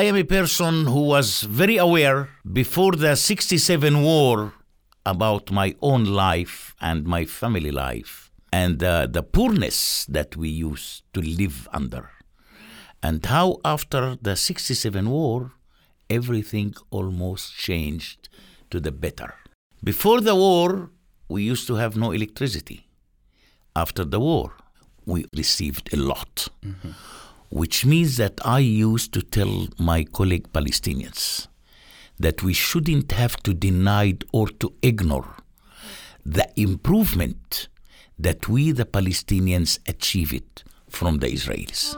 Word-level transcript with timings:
I 0.00 0.02
am 0.06 0.16
a 0.16 0.24
person 0.24 0.86
who 0.86 1.02
was 1.02 1.42
very 1.42 1.76
aware 1.76 2.28
before 2.52 2.94
the 2.96 3.14
67 3.14 4.02
war 4.02 4.54
about 5.06 5.52
my 5.52 5.76
own 5.80 6.04
life 6.04 6.74
and 6.80 7.06
my 7.06 7.24
family 7.24 7.70
life 7.70 8.32
and 8.52 8.82
uh, 8.82 9.06
the 9.06 9.22
poorness 9.22 10.04
that 10.06 10.36
we 10.36 10.48
used 10.48 11.04
to 11.12 11.20
live 11.20 11.68
under. 11.72 12.10
And 13.04 13.24
how 13.24 13.60
after 13.64 14.16
the 14.20 14.34
67 14.34 15.08
war, 15.08 15.52
everything 16.10 16.74
almost 16.90 17.54
changed 17.54 18.28
to 18.70 18.80
the 18.80 18.90
better. 18.90 19.34
Before 19.84 20.20
the 20.20 20.34
war, 20.34 20.90
we 21.28 21.44
used 21.44 21.68
to 21.68 21.76
have 21.76 21.96
no 21.96 22.10
electricity. 22.10 22.88
After 23.76 24.04
the 24.04 24.18
war, 24.18 24.56
we 25.06 25.26
received 25.36 25.94
a 25.94 25.98
lot, 25.98 26.48
mm-hmm. 26.64 26.90
Which 27.50 27.84
means 27.84 28.16
that 28.16 28.40
I 28.44 28.58
used 28.58 29.12
to 29.14 29.22
tell 29.22 29.68
my 29.78 30.04
colleague 30.04 30.52
Palestinians 30.52 31.46
that 32.18 32.42
we 32.42 32.52
shouldn't 32.52 33.12
have 33.12 33.36
to 33.42 33.54
deny 33.54 34.14
or 34.32 34.48
to 34.48 34.72
ignore 34.82 35.36
the 36.24 36.48
improvement 36.56 37.68
that 38.18 38.48
we, 38.48 38.72
the 38.72 38.86
Palestinians, 38.86 39.78
achieved 39.88 40.62
from 40.88 41.18
the 41.18 41.26
Israelis. 41.26 41.96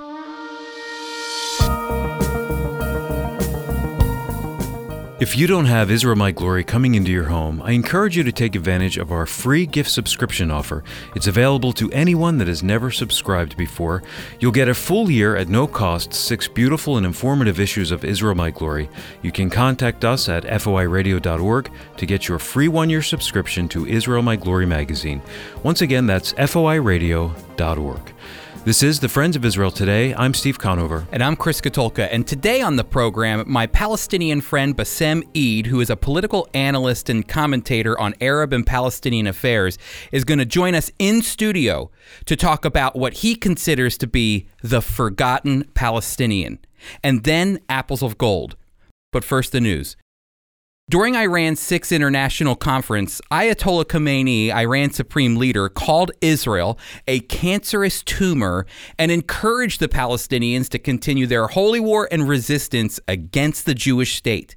If 5.18 5.34
you 5.34 5.46
don't 5.46 5.64
have 5.64 5.90
Israel 5.90 6.14
My 6.14 6.30
Glory 6.30 6.62
coming 6.62 6.94
into 6.94 7.10
your 7.10 7.24
home, 7.24 7.62
I 7.62 7.70
encourage 7.70 8.18
you 8.18 8.22
to 8.22 8.32
take 8.32 8.54
advantage 8.54 8.98
of 8.98 9.10
our 9.10 9.24
free 9.24 9.64
gift 9.64 9.90
subscription 9.90 10.50
offer. 10.50 10.84
It's 11.14 11.26
available 11.26 11.72
to 11.72 11.90
anyone 11.90 12.36
that 12.36 12.48
has 12.48 12.62
never 12.62 12.90
subscribed 12.90 13.56
before. 13.56 14.02
You'll 14.40 14.52
get 14.52 14.68
a 14.68 14.74
full 14.74 15.10
year 15.10 15.34
at 15.34 15.48
no 15.48 15.66
cost, 15.66 16.12
six 16.12 16.48
beautiful 16.48 16.98
and 16.98 17.06
informative 17.06 17.58
issues 17.58 17.92
of 17.92 18.04
Israel 18.04 18.34
My 18.34 18.50
Glory. 18.50 18.90
You 19.22 19.32
can 19.32 19.48
contact 19.48 20.04
us 20.04 20.28
at 20.28 20.44
foiradio.org 20.44 21.70
to 21.96 22.06
get 22.06 22.28
your 22.28 22.38
free 22.38 22.68
one 22.68 22.90
year 22.90 23.00
subscription 23.00 23.70
to 23.70 23.86
Israel 23.86 24.20
My 24.20 24.36
Glory 24.36 24.66
magazine. 24.66 25.22
Once 25.62 25.80
again, 25.80 26.06
that's 26.06 26.34
foiradio.org. 26.34 28.12
This 28.66 28.82
is 28.82 28.98
the 28.98 29.08
Friends 29.08 29.36
of 29.36 29.44
Israel 29.44 29.70
Today. 29.70 30.12
I'm 30.12 30.34
Steve 30.34 30.58
Conover. 30.58 31.06
And 31.12 31.22
I'm 31.22 31.36
Chris 31.36 31.60
Katulka. 31.60 32.08
And 32.10 32.26
today 32.26 32.62
on 32.62 32.74
the 32.74 32.82
program, 32.82 33.44
my 33.46 33.68
Palestinian 33.68 34.40
friend 34.40 34.76
Bassem 34.76 35.22
Eid, 35.36 35.66
who 35.66 35.80
is 35.80 35.88
a 35.88 35.94
political 35.94 36.48
analyst 36.52 37.08
and 37.08 37.28
commentator 37.28 37.96
on 38.00 38.16
Arab 38.20 38.52
and 38.52 38.66
Palestinian 38.66 39.28
affairs, 39.28 39.78
is 40.10 40.24
going 40.24 40.40
to 40.40 40.44
join 40.44 40.74
us 40.74 40.90
in 40.98 41.22
studio 41.22 41.92
to 42.24 42.34
talk 42.34 42.64
about 42.64 42.96
what 42.96 43.12
he 43.12 43.36
considers 43.36 43.96
to 43.98 44.08
be 44.08 44.48
the 44.64 44.82
forgotten 44.82 45.70
Palestinian. 45.74 46.58
And 47.04 47.22
then 47.22 47.60
apples 47.68 48.02
of 48.02 48.18
gold. 48.18 48.56
But 49.12 49.22
first, 49.22 49.52
the 49.52 49.60
news. 49.60 49.96
During 50.88 51.16
Iran's 51.16 51.58
Sixth 51.58 51.90
International 51.90 52.54
Conference, 52.54 53.20
Ayatollah 53.32 53.86
Khamenei, 53.86 54.54
Iran's 54.54 54.94
supreme 54.94 55.34
leader, 55.34 55.68
called 55.68 56.12
Israel 56.20 56.78
a 57.08 57.18
cancerous 57.18 58.04
tumor 58.04 58.66
and 58.96 59.10
encouraged 59.10 59.80
the 59.80 59.88
Palestinians 59.88 60.68
to 60.68 60.78
continue 60.78 61.26
their 61.26 61.48
holy 61.48 61.80
war 61.80 62.08
and 62.12 62.28
resistance 62.28 63.00
against 63.08 63.66
the 63.66 63.74
Jewish 63.74 64.14
state. 64.14 64.54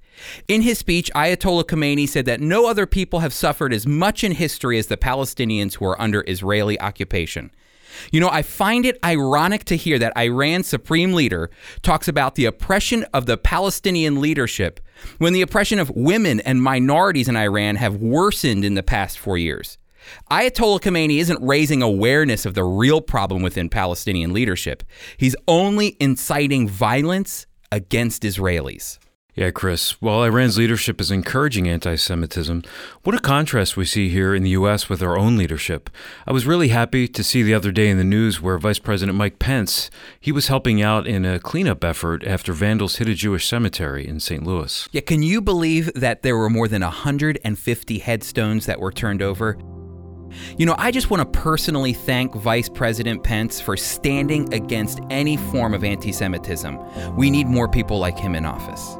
In 0.48 0.62
his 0.62 0.78
speech, 0.78 1.10
Ayatollah 1.16 1.64
Khamenei 1.64 2.08
said 2.08 2.26
that 2.26 2.42
no 2.42 2.70
other 2.70 2.86
people 2.86 3.22
have 3.22 3.34
suffered 3.34 3.74
as 3.74 3.88
much 3.88 4.24
in 4.24 4.34
history 4.34 4.78
as 4.78 4.86
the 4.86 4.98
Palestinians 4.98 5.78
who 5.78 5.86
are 5.86 6.00
under 6.00 6.24
Israeli 6.28 6.80
occupation. 6.80 7.50
You 8.12 8.20
know, 8.20 8.30
I 8.30 8.42
find 8.42 8.86
it 8.86 8.98
ironic 9.04 9.66
to 9.66 9.78
hear 9.78 10.00
that 10.00 10.18
Iran's 10.18 10.68
supreme 10.68 11.14
leader 11.14 11.50
talks 11.82 12.08
about 12.08 12.36
the 12.36 12.46
oppression 12.46 13.06
of 13.14 13.26
the 13.26 13.38
Palestinian 13.38 14.22
leadership 14.22 14.80
when 15.18 15.34
the 15.34 15.42
oppression 15.42 15.80
of 15.80 15.90
women 15.92 16.40
and 16.42 16.62
minorities 16.62 17.28
in 17.28 17.38
Iran 17.38 17.76
have 17.78 17.98
worsened 17.98 18.66
in 18.66 18.74
the 18.74 18.84
past 18.84 19.18
four 19.18 19.38
years. 19.38 19.78
Ayatollah 20.32 20.80
Khamenei 20.80 21.20
isn't 21.20 21.42
raising 21.42 21.82
awareness 21.82 22.46
of 22.46 22.54
the 22.54 22.64
real 22.64 23.02
problem 23.02 23.42
within 23.42 23.70
Palestinian 23.70 24.34
leadership. 24.34 24.84
He's 25.18 25.36
only 25.48 25.98
inciting 26.00 26.68
violence 26.68 27.46
against 27.72 28.24
Israelis. 28.24 28.98
Yeah, 29.40 29.52
Chris. 29.52 29.92
While 30.02 30.24
Iran's 30.24 30.58
leadership 30.58 31.00
is 31.00 31.12
encouraging 31.12 31.70
anti 31.70 31.96
Semitism, 31.96 32.62
what 33.04 33.16
a 33.16 33.20
contrast 33.20 33.78
we 33.78 33.86
see 33.86 34.10
here 34.10 34.36
in 34.36 34.44
the 34.44 34.50
U.S. 34.50 34.90
with 34.90 35.02
our 35.02 35.18
own 35.18 35.38
leadership. 35.38 35.90
I 36.28 36.34
was 36.34 36.46
really 36.46 36.68
happy 36.68 37.08
to 37.08 37.24
see 37.24 37.42
the 37.42 37.54
other 37.54 37.72
day 37.72 37.88
in 37.88 37.98
the 37.98 38.04
news 38.04 38.42
where 38.42 38.58
Vice 38.58 38.80
President 38.80 39.18
Mike 39.18 39.40
Pence, 39.40 39.90
he 40.20 40.34
was 40.34 40.50
helping 40.50 40.82
out 40.82 41.08
in 41.08 41.24
a 41.24 41.40
cleanup 41.40 41.86
effort 41.86 42.26
after 42.26 42.52
vandals 42.52 42.98
hit 42.98 43.08
a 43.08 43.14
Jewish 43.14 43.48
cemetery 43.48 44.06
in 44.06 44.20
St. 44.20 44.44
Louis. 44.44 44.90
Yeah, 44.92 45.00
can 45.00 45.24
you 45.24 45.40
believe 45.40 45.90
that 45.94 46.22
there 46.22 46.36
were 46.36 46.50
more 46.50 46.68
than 46.68 46.82
150 46.82 48.00
headstones 48.00 48.66
that 48.66 48.82
were 48.82 48.92
turned 48.92 49.22
over? 49.22 49.58
You 50.58 50.66
know, 50.66 50.76
I 50.78 50.92
just 50.92 51.10
want 51.10 51.22
to 51.22 51.40
personally 51.40 51.94
thank 51.94 52.36
Vice 52.36 52.68
President 52.68 53.24
Pence 53.24 53.62
for 53.62 53.78
standing 53.78 54.54
against 54.54 55.00
any 55.10 55.38
form 55.38 55.74
of 55.74 55.86
anti 55.86 56.12
Semitism. 56.12 57.16
We 57.16 57.32
need 57.32 57.48
more 57.48 57.70
people 57.70 58.00
like 58.00 58.20
him 58.20 58.36
in 58.36 58.46
office. 58.46 58.98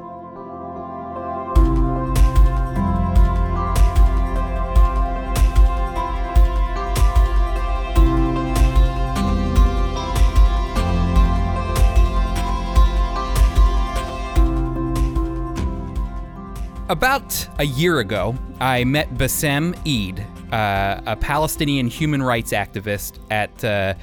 About 16.90 17.48
a 17.60 17.66
year 17.66 18.00
ago, 18.00 18.36
I 18.60 18.84
met 18.84 19.14
Bassem 19.14 19.76
Eid, 19.86 20.26
uh, 20.52 21.00
a 21.06 21.16
Palestinian 21.16 21.86
human 21.86 22.24
rights 22.24 22.52
activist, 22.52 23.20
at 23.30 23.64
uh, 23.64 23.94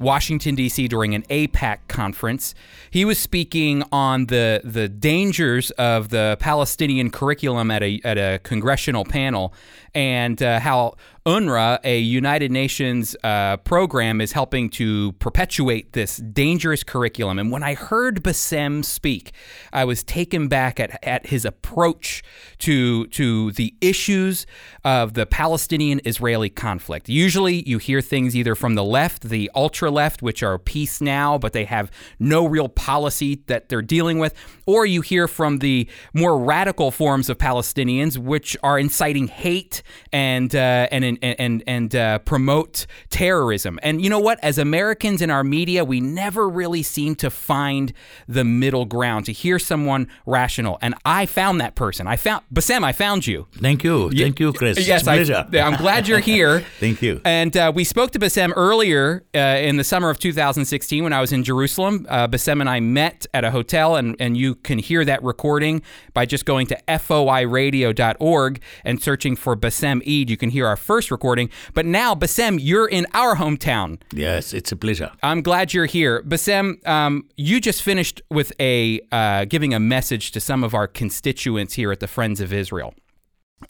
Washington, 0.00 0.54
D.C. 0.54 0.88
during 0.88 1.14
an 1.14 1.22
AIPAC 1.24 1.78
conference. 1.88 2.54
He 2.90 3.04
was 3.04 3.18
speaking 3.18 3.82
on 3.92 4.26
the, 4.26 4.60
the 4.64 4.88
dangers 4.88 5.70
of 5.72 6.08
the 6.10 6.36
Palestinian 6.40 7.10
curriculum 7.10 7.70
at 7.70 7.82
a, 7.82 8.00
at 8.04 8.18
a 8.18 8.40
congressional 8.42 9.04
panel 9.04 9.54
and 9.94 10.42
uh, 10.42 10.60
how 10.60 10.94
UNRWA, 11.24 11.80
a 11.82 11.98
United 11.98 12.52
Nations 12.52 13.16
uh, 13.24 13.56
program, 13.56 14.20
is 14.20 14.30
helping 14.30 14.68
to 14.70 15.12
perpetuate 15.12 15.92
this 15.92 16.18
dangerous 16.18 16.84
curriculum. 16.84 17.40
And 17.40 17.50
when 17.50 17.64
I 17.64 17.74
heard 17.74 18.22
Bassem 18.22 18.84
speak, 18.84 19.32
I 19.72 19.84
was 19.84 20.04
taken 20.04 20.46
back 20.46 20.78
at, 20.78 21.02
at 21.02 21.26
his 21.26 21.44
approach 21.44 22.22
to, 22.58 23.06
to 23.08 23.50
the 23.52 23.74
issues 23.80 24.46
of 24.84 25.14
the 25.14 25.26
Palestinian 25.26 26.00
Israeli 26.04 26.50
conflict. 26.50 27.08
Usually 27.08 27.68
you 27.68 27.78
hear 27.78 28.00
things 28.00 28.36
either 28.36 28.54
from 28.54 28.76
the 28.76 28.84
left, 28.84 29.22
the 29.22 29.50
ultra 29.54 29.85
left, 29.90 30.22
which 30.22 30.42
are 30.42 30.58
peace 30.58 31.00
now, 31.00 31.38
but 31.38 31.52
they 31.52 31.64
have 31.64 31.90
no 32.18 32.46
real 32.46 32.68
policy 32.68 33.42
that 33.46 33.68
they're 33.68 33.82
dealing 33.82 34.18
with, 34.18 34.34
or 34.66 34.86
you 34.86 35.00
hear 35.00 35.28
from 35.28 35.58
the 35.58 35.88
more 36.12 36.38
radical 36.38 36.90
forms 36.90 37.28
of 37.28 37.38
Palestinians, 37.38 38.18
which 38.18 38.56
are 38.62 38.78
inciting 38.78 39.28
hate 39.28 39.82
and, 40.12 40.54
uh, 40.54 40.88
and 40.90 41.04
and 41.04 41.18
and 41.22 41.62
and 41.66 41.96
uh, 41.96 42.18
promote 42.20 42.86
terrorism. 43.10 43.78
And 43.82 44.02
you 44.02 44.10
know 44.10 44.18
what? 44.18 44.38
As 44.42 44.58
Americans 44.58 45.22
in 45.22 45.30
our 45.30 45.44
media, 45.44 45.84
we 45.84 46.00
never 46.00 46.48
really 46.48 46.82
seem 46.82 47.14
to 47.16 47.30
find 47.30 47.92
the 48.28 48.44
middle 48.44 48.84
ground 48.84 49.26
to 49.26 49.32
hear 49.32 49.58
someone 49.58 50.08
rational. 50.26 50.78
And 50.82 50.94
I 51.04 51.26
found 51.26 51.60
that 51.60 51.74
person. 51.74 52.06
I 52.06 52.16
found 52.16 52.42
Bassem. 52.52 52.84
I 52.84 52.92
found 52.92 53.26
you. 53.26 53.46
Thank 53.52 53.84
you. 53.84 54.10
Thank 54.10 54.40
you, 54.40 54.52
Chris. 54.52 54.86
Yes, 54.86 55.06
I, 55.06 55.16
am 55.16 55.76
glad 55.76 56.08
you're 56.08 56.18
here. 56.34 56.60
Thank 56.80 57.02
you. 57.02 57.20
And 57.24 57.56
uh, 57.56 57.72
we 57.74 57.84
spoke 57.84 58.10
to 58.12 58.18
Bassem 58.18 58.52
earlier 58.56 59.24
uh, 59.34 59.38
in 59.76 59.78
the 59.78 59.84
summer 59.84 60.08
of 60.08 60.18
2016 60.18 61.04
when 61.04 61.12
I 61.12 61.20
was 61.20 61.32
in 61.32 61.44
Jerusalem. 61.44 62.06
Uh, 62.08 62.26
Bassem 62.26 62.62
and 62.62 62.70
I 62.70 62.80
met 62.80 63.26
at 63.34 63.44
a 63.44 63.50
hotel, 63.50 63.94
and 63.96 64.16
and 64.18 64.34
you 64.34 64.54
can 64.54 64.78
hear 64.78 65.04
that 65.04 65.22
recording 65.22 65.82
by 66.14 66.24
just 66.24 66.46
going 66.46 66.66
to 66.68 66.80
foiradio.org 66.88 68.62
and 68.84 69.02
searching 69.02 69.36
for 69.36 69.54
Bassem 69.54 70.00
Eid. 70.00 70.30
You 70.30 70.38
can 70.38 70.48
hear 70.48 70.66
our 70.66 70.76
first 70.76 71.10
recording. 71.10 71.50
But 71.74 71.84
now, 71.84 72.14
Bassem, 72.14 72.58
you're 72.58 72.86
in 72.86 73.06
our 73.12 73.36
hometown. 73.36 74.00
Yes, 74.14 74.54
it's 74.54 74.72
a 74.72 74.76
pleasure. 74.76 75.12
I'm 75.22 75.42
glad 75.42 75.74
you're 75.74 75.84
here. 75.84 76.22
Bassem, 76.22 76.86
um, 76.88 77.28
you 77.36 77.60
just 77.60 77.82
finished 77.82 78.22
with 78.30 78.54
a 78.58 79.02
uh, 79.12 79.44
giving 79.44 79.74
a 79.74 79.78
message 79.78 80.32
to 80.32 80.40
some 80.40 80.64
of 80.64 80.72
our 80.72 80.88
constituents 80.88 81.74
here 81.74 81.92
at 81.92 82.00
the 82.00 82.08
Friends 82.08 82.40
of 82.40 82.50
Israel. 82.50 82.94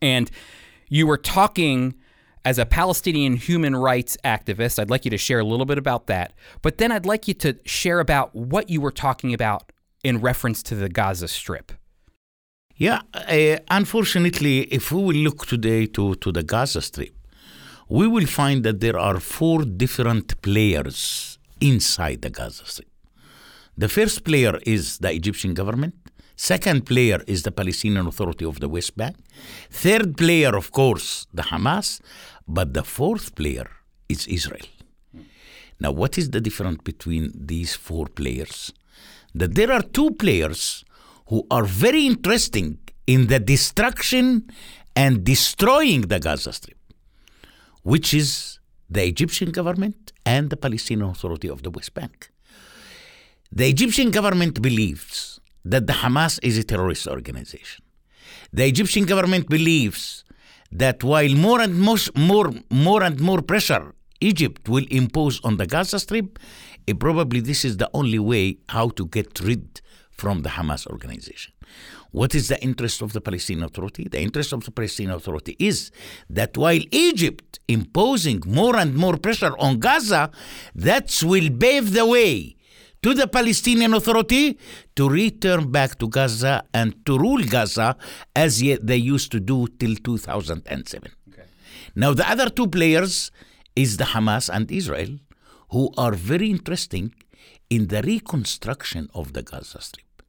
And 0.01 0.31
you 0.89 1.09
were 1.09 1.19
talking 1.19 1.97
as 2.47 2.59
a 2.59 2.65
Palestinian 2.65 3.35
human 3.35 3.75
rights 3.75 4.17
activist. 4.25 4.79
I'd 4.79 4.89
like 4.89 5.05
you 5.05 5.11
to 5.11 5.19
share 5.19 5.41
a 5.41 5.49
little 5.53 5.67
bit 5.67 5.79
about 5.79 6.07
that. 6.07 6.33
But 6.63 6.79
then 6.79 6.93
I'd 6.93 7.05
like 7.13 7.27
you 7.27 7.35
to 7.47 7.59
share 7.65 7.99
about 7.99 8.29
what 8.53 8.71
you 8.71 8.81
were 8.81 8.97
talking 9.07 9.35
about 9.35 9.73
in 10.05 10.21
reference 10.21 10.63
to 10.69 10.77
the 10.77 10.89
Gaza 10.89 11.27
Strip. 11.27 11.73
Yeah, 12.77 13.01
uh, 13.15 13.57
unfortunately, 13.69 14.57
if 14.79 14.93
we 14.93 15.03
will 15.03 15.23
look 15.27 15.47
today 15.47 15.87
to, 15.97 16.15
to 16.17 16.31
the 16.31 16.45
Gaza 16.45 16.83
Strip, 16.83 17.15
we 17.89 18.07
will 18.07 18.27
find 18.27 18.63
that 18.65 18.79
there 18.81 18.99
are 18.99 19.19
four 19.19 19.65
different 19.65 20.41
players 20.41 21.39
inside 21.61 22.23
the 22.23 22.31
Gaza 22.31 22.65
Strip. 22.65 22.89
The 23.77 23.89
first 23.89 24.25
player 24.25 24.61
is 24.65 24.99
the 24.99 25.13
Egyptian 25.13 25.53
government, 25.53 25.95
Second 26.37 26.85
player 26.85 27.23
is 27.27 27.45
the 27.45 27.51
Palestinian 27.51 28.07
Authority 28.07 28.45
of 28.45 28.61
the 28.61 28.69
West 28.69 28.95
Bank. 28.95 29.17
Third 29.71 30.19
player, 30.19 30.55
of 30.55 30.71
course, 30.71 31.27
the 31.33 31.43
Hamas. 31.43 32.01
But 32.47 32.75
the 32.75 32.85
fourth 32.85 33.35
player 33.35 33.69
is 34.09 34.27
Israel. 34.27 34.67
Now, 35.79 35.91
what 35.91 36.17
is 36.17 36.31
the 36.31 36.41
difference 36.41 36.81
between 36.83 37.33
these 37.35 37.75
four 37.75 38.07
players? 38.07 38.73
That 39.35 39.55
there 39.55 39.71
are 39.71 39.83
two 39.83 40.13
players 40.13 40.85
who 41.29 41.47
are 41.51 41.65
very 41.65 42.07
interesting 42.07 42.79
in 43.07 43.27
the 43.27 43.39
destruction 43.39 44.49
and 44.95 45.25
destroying 45.25 46.03
the 46.03 46.19
Gaza 46.19 46.53
Strip, 46.53 46.79
which 47.83 48.15
is 48.15 48.59
the 48.89 49.05
Egyptian 49.05 49.51
government 49.51 50.13
and 50.25 50.49
the 50.49 50.57
Palestinian 50.57 51.11
Authority 51.11 51.49
of 51.49 51.63
the 51.63 51.71
West 51.71 51.93
Bank. 51.93 52.31
The 53.53 53.69
Egyptian 53.69 54.11
government 54.11 54.63
believes 54.63 55.41
that 55.65 55.87
the 55.87 55.93
Hamas 55.93 56.39
is 56.43 56.57
a 56.57 56.65
terrorist 56.65 57.07
organization. 57.07 57.85
The 58.53 58.67
Egyptian 58.67 59.05
government 59.05 59.49
believes 59.49 60.25
that 60.73 61.03
while 61.05 61.35
more 61.35 61.61
and 61.61 61.79
more, 61.81 61.99
more, 62.15 62.53
more 62.71 63.03
and 63.03 63.21
more 63.21 63.43
pressure 63.43 63.95
Egypt 64.21 64.69
will 64.69 64.87
impose 64.91 65.41
on 65.45 65.57
the 65.57 65.67
Gaza 65.67 65.99
Strip, 65.99 66.39
eh, 66.89 66.95
probably 66.99 67.41
this 67.41 67.65
is 67.65 67.77
the 67.77 67.91
only 67.93 68.19
way 68.19 68.59
how 68.69 68.89
to 68.91 69.07
get 69.07 69.41
rid 69.41 69.81
from 70.11 70.43
the 70.43 70.49
Hamas 70.51 70.87
organization. 70.87 71.53
What 72.13 72.35
is 72.35 72.49
the 72.49 72.63
interest 72.63 73.03
of 73.03 73.13
the 73.13 73.21
Palestinian 73.21 73.65
Authority? 73.65 74.09
The 74.09 74.21
interest 74.21 74.53
of 74.55 74.65
the 74.65 74.71
Palestinian 74.71 75.15
Authority 75.15 75.55
is 75.59 75.91
that 76.31 76.57
while 76.57 76.81
Egypt 76.91 77.59
imposing 77.69 78.43
more 78.47 78.77
and 78.77 78.95
more 78.95 79.19
pressure 79.19 79.55
on 79.59 79.81
Gaza, 79.81 80.31
that 80.75 81.13
will 81.23 81.51
pave 81.51 81.93
the 81.93 82.07
way 82.07 82.56
to 83.07 83.15
the 83.15 83.29
Palestinian 83.29 83.95
Authority 83.95 84.59
to 84.97 85.09
return 85.09 85.71
back 85.71 85.97
to 86.01 86.09
Gaza 86.09 86.65
and 86.75 86.93
to 87.07 87.17
rule 87.17 87.41
Gaza 87.45 87.97
as 88.35 88.59
they 88.59 88.97
used 88.97 89.31
to 89.31 89.39
do 89.39 89.69
till 89.79 89.95
2007. 89.95 91.13
Okay. 91.29 91.43
Now, 91.95 92.15
the 92.15 92.29
other 92.29 92.51
two 92.51 92.67
players 92.67 93.31
is 93.77 93.97
the 93.99 94.07
Hamas 94.07 94.51
and 94.53 94.69
Israel, 94.73 95.21
who 95.71 95.93
are 95.97 96.15
very 96.15 96.51
interesting 96.51 97.15
in 97.71 97.87
the 97.87 98.03
reconstruction 98.03 99.09
of 99.15 99.35
the 99.35 99.45
Gaza 99.45 99.81
Strip. 99.81 100.25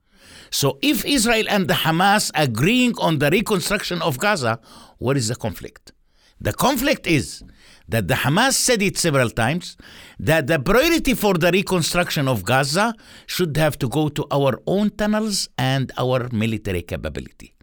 So, 0.52 0.78
if 0.84 1.04
Israel 1.04 1.48
and 1.50 1.68
the 1.68 1.80
Hamas 1.86 2.30
agreeing 2.36 2.94
on 3.00 3.18
the 3.18 3.32
reconstruction 3.32 4.04
of 4.04 4.20
Gaza, 4.20 4.60
what 5.00 5.18
is 5.18 5.30
the 5.30 5.36
conflict? 5.36 5.94
The 6.40 6.54
conflict 6.54 7.08
is 7.08 7.44
that 7.88 8.08
the 8.08 8.14
Hamas 8.14 8.54
said 8.54 8.82
it 8.82 8.98
several 8.98 9.30
times 9.30 9.78
that 10.20 10.48
the 10.48 10.60
priority 10.60 11.14
for 11.14 11.34
the 11.34 11.52
reconstruction 11.52 12.28
of 12.28 12.44
Gaza 12.44 12.94
should 13.26 13.58
have 13.58 13.80
to 13.80 13.88
go 13.88 14.10
to 14.10 14.26
our 14.32 14.62
own 14.68 14.92
tunnels 14.92 15.50
and 15.58 15.92
our 15.98 16.28
military 16.32 16.82
capability. 16.82 17.56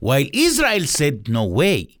While 0.00 0.26
Israel 0.32 0.86
said, 0.86 1.28
no 1.28 1.44
way. 1.46 1.96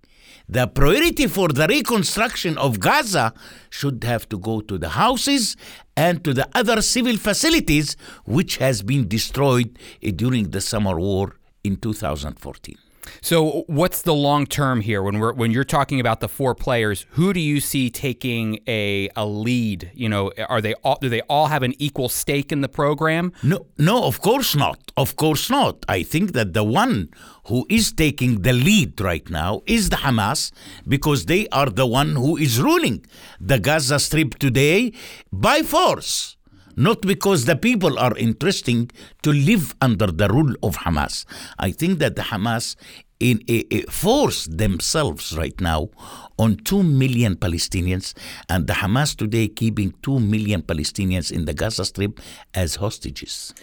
The 0.48 0.66
priority 0.66 1.28
for 1.28 1.46
the 1.48 1.68
reconstruction 1.68 2.58
of 2.58 2.80
Gaza 2.80 3.32
should 3.68 4.02
have 4.02 4.28
to 4.30 4.38
go 4.38 4.60
to 4.60 4.78
the 4.78 4.88
houses 4.88 5.56
and 5.96 6.24
to 6.24 6.34
the 6.34 6.48
other 6.56 6.82
civil 6.82 7.16
facilities 7.16 7.96
which 8.24 8.56
has 8.56 8.82
been 8.82 9.06
destroyed 9.06 9.78
during 10.16 10.50
the 10.50 10.60
summer 10.60 10.98
war 10.98 11.36
in 11.62 11.76
2014. 11.76 12.76
So, 13.20 13.64
what's 13.66 14.02
the 14.02 14.14
long 14.14 14.46
term 14.46 14.80
here 14.80 15.02
when 15.02 15.18
we're 15.18 15.32
when 15.32 15.50
you're 15.50 15.64
talking 15.64 16.00
about 16.00 16.20
the 16.20 16.28
four 16.28 16.54
players? 16.54 17.06
Who 17.10 17.32
do 17.32 17.40
you 17.40 17.60
see 17.60 17.90
taking 17.90 18.60
a 18.66 19.08
a 19.16 19.26
lead? 19.26 19.90
You 19.94 20.08
know, 20.08 20.32
are 20.48 20.60
they 20.60 20.74
all 20.84 20.98
do 21.00 21.08
they 21.08 21.22
all 21.22 21.46
have 21.48 21.62
an 21.62 21.74
equal 21.78 22.08
stake 22.08 22.52
in 22.52 22.60
the 22.60 22.68
program? 22.68 23.32
No, 23.42 23.66
no, 23.78 24.04
of 24.04 24.20
course 24.20 24.54
not. 24.54 24.92
Of 24.96 25.16
course 25.16 25.50
not. 25.50 25.84
I 25.88 26.02
think 26.02 26.32
that 26.32 26.52
the 26.54 26.64
one 26.64 27.10
who 27.46 27.66
is 27.68 27.92
taking 27.92 28.42
the 28.42 28.52
lead 28.52 29.00
right 29.00 29.28
now 29.30 29.62
is 29.66 29.90
the 29.90 29.96
Hamas 29.96 30.52
because 30.86 31.26
they 31.26 31.48
are 31.48 31.70
the 31.70 31.86
one 31.86 32.16
who 32.16 32.36
is 32.36 32.60
ruling 32.60 33.04
the 33.40 33.58
Gaza 33.58 33.98
Strip 33.98 34.38
today 34.38 34.92
by 35.32 35.62
force 35.62 36.36
not 36.76 37.00
because 37.02 37.44
the 37.44 37.56
people 37.56 37.98
are 37.98 38.16
interesting 38.16 38.90
to 39.22 39.32
live 39.32 39.74
under 39.80 40.06
the 40.06 40.28
rule 40.28 40.54
of 40.62 40.76
Hamas. 40.78 41.24
I 41.58 41.70
think 41.70 41.98
that 41.98 42.16
the 42.16 42.22
Hamas 42.22 42.76
in 43.20 43.42
a, 43.48 43.66
a 43.74 43.82
force 43.82 44.46
themselves 44.46 45.36
right 45.36 45.60
now 45.60 45.90
on 46.38 46.56
2 46.56 46.82
million 46.82 47.36
Palestinians 47.36 48.14
and 48.48 48.66
the 48.66 48.72
Hamas 48.72 49.14
today 49.14 49.46
keeping 49.46 49.92
2 50.02 50.18
million 50.18 50.62
Palestinians 50.62 51.30
in 51.30 51.44
the 51.44 51.52
Gaza 51.52 51.84
Strip 51.84 52.18
as 52.54 52.76
hostages. 52.76 53.54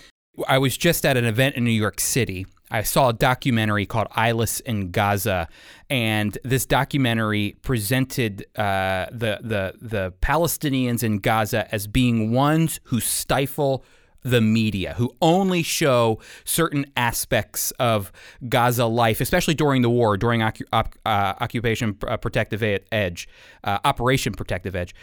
I 0.48 0.60
was 0.60 0.78
just 0.78 1.04
at 1.06 1.18
an 1.18 1.26
event 1.26 1.56
in 1.56 1.64
New 1.64 1.72
York 1.72 2.00
City 2.00 2.46
I 2.70 2.84
saw 2.84 3.10
a 3.10 3.14
documentary 3.14 3.86
called 3.86 4.08
Eyeless 4.12 4.60
in 4.62 4.92
Gaza, 4.92 5.48
and 5.90 6.38
this 6.44 6.66
documentary 6.66 7.56
presented 7.62 8.46
uh, 8.58 9.08
the 9.12 9.40
the 9.42 9.74
the 9.82 10.14
Palestinians 10.22 11.04
in 11.04 11.20
Gaza 11.20 11.74
as 11.74 11.88
being 11.88 12.32
ones 12.32 12.80
who 12.86 13.00
stifle 13.00 13.86
the 14.24 14.42
media, 14.42 14.94
who 14.98 15.14
only 15.22 15.64
show 15.64 16.20
certain 16.44 16.86
aspects 16.98 17.72
of 17.80 18.12
Gaza 18.50 18.86
life, 18.86 19.22
especially 19.22 19.54
during 19.54 19.82
the 19.82 19.90
war, 19.90 20.18
during 20.18 20.42
ocu- 20.42 20.68
op- 20.74 20.96
uh, 21.06 21.34
Occupation 21.40 21.98
uh, 22.06 22.18
Protective 22.18 22.62
Edge, 22.92 23.30
uh, 23.64 23.80
Operation 23.86 24.34
Protective 24.34 24.76
Edge. 24.76 24.94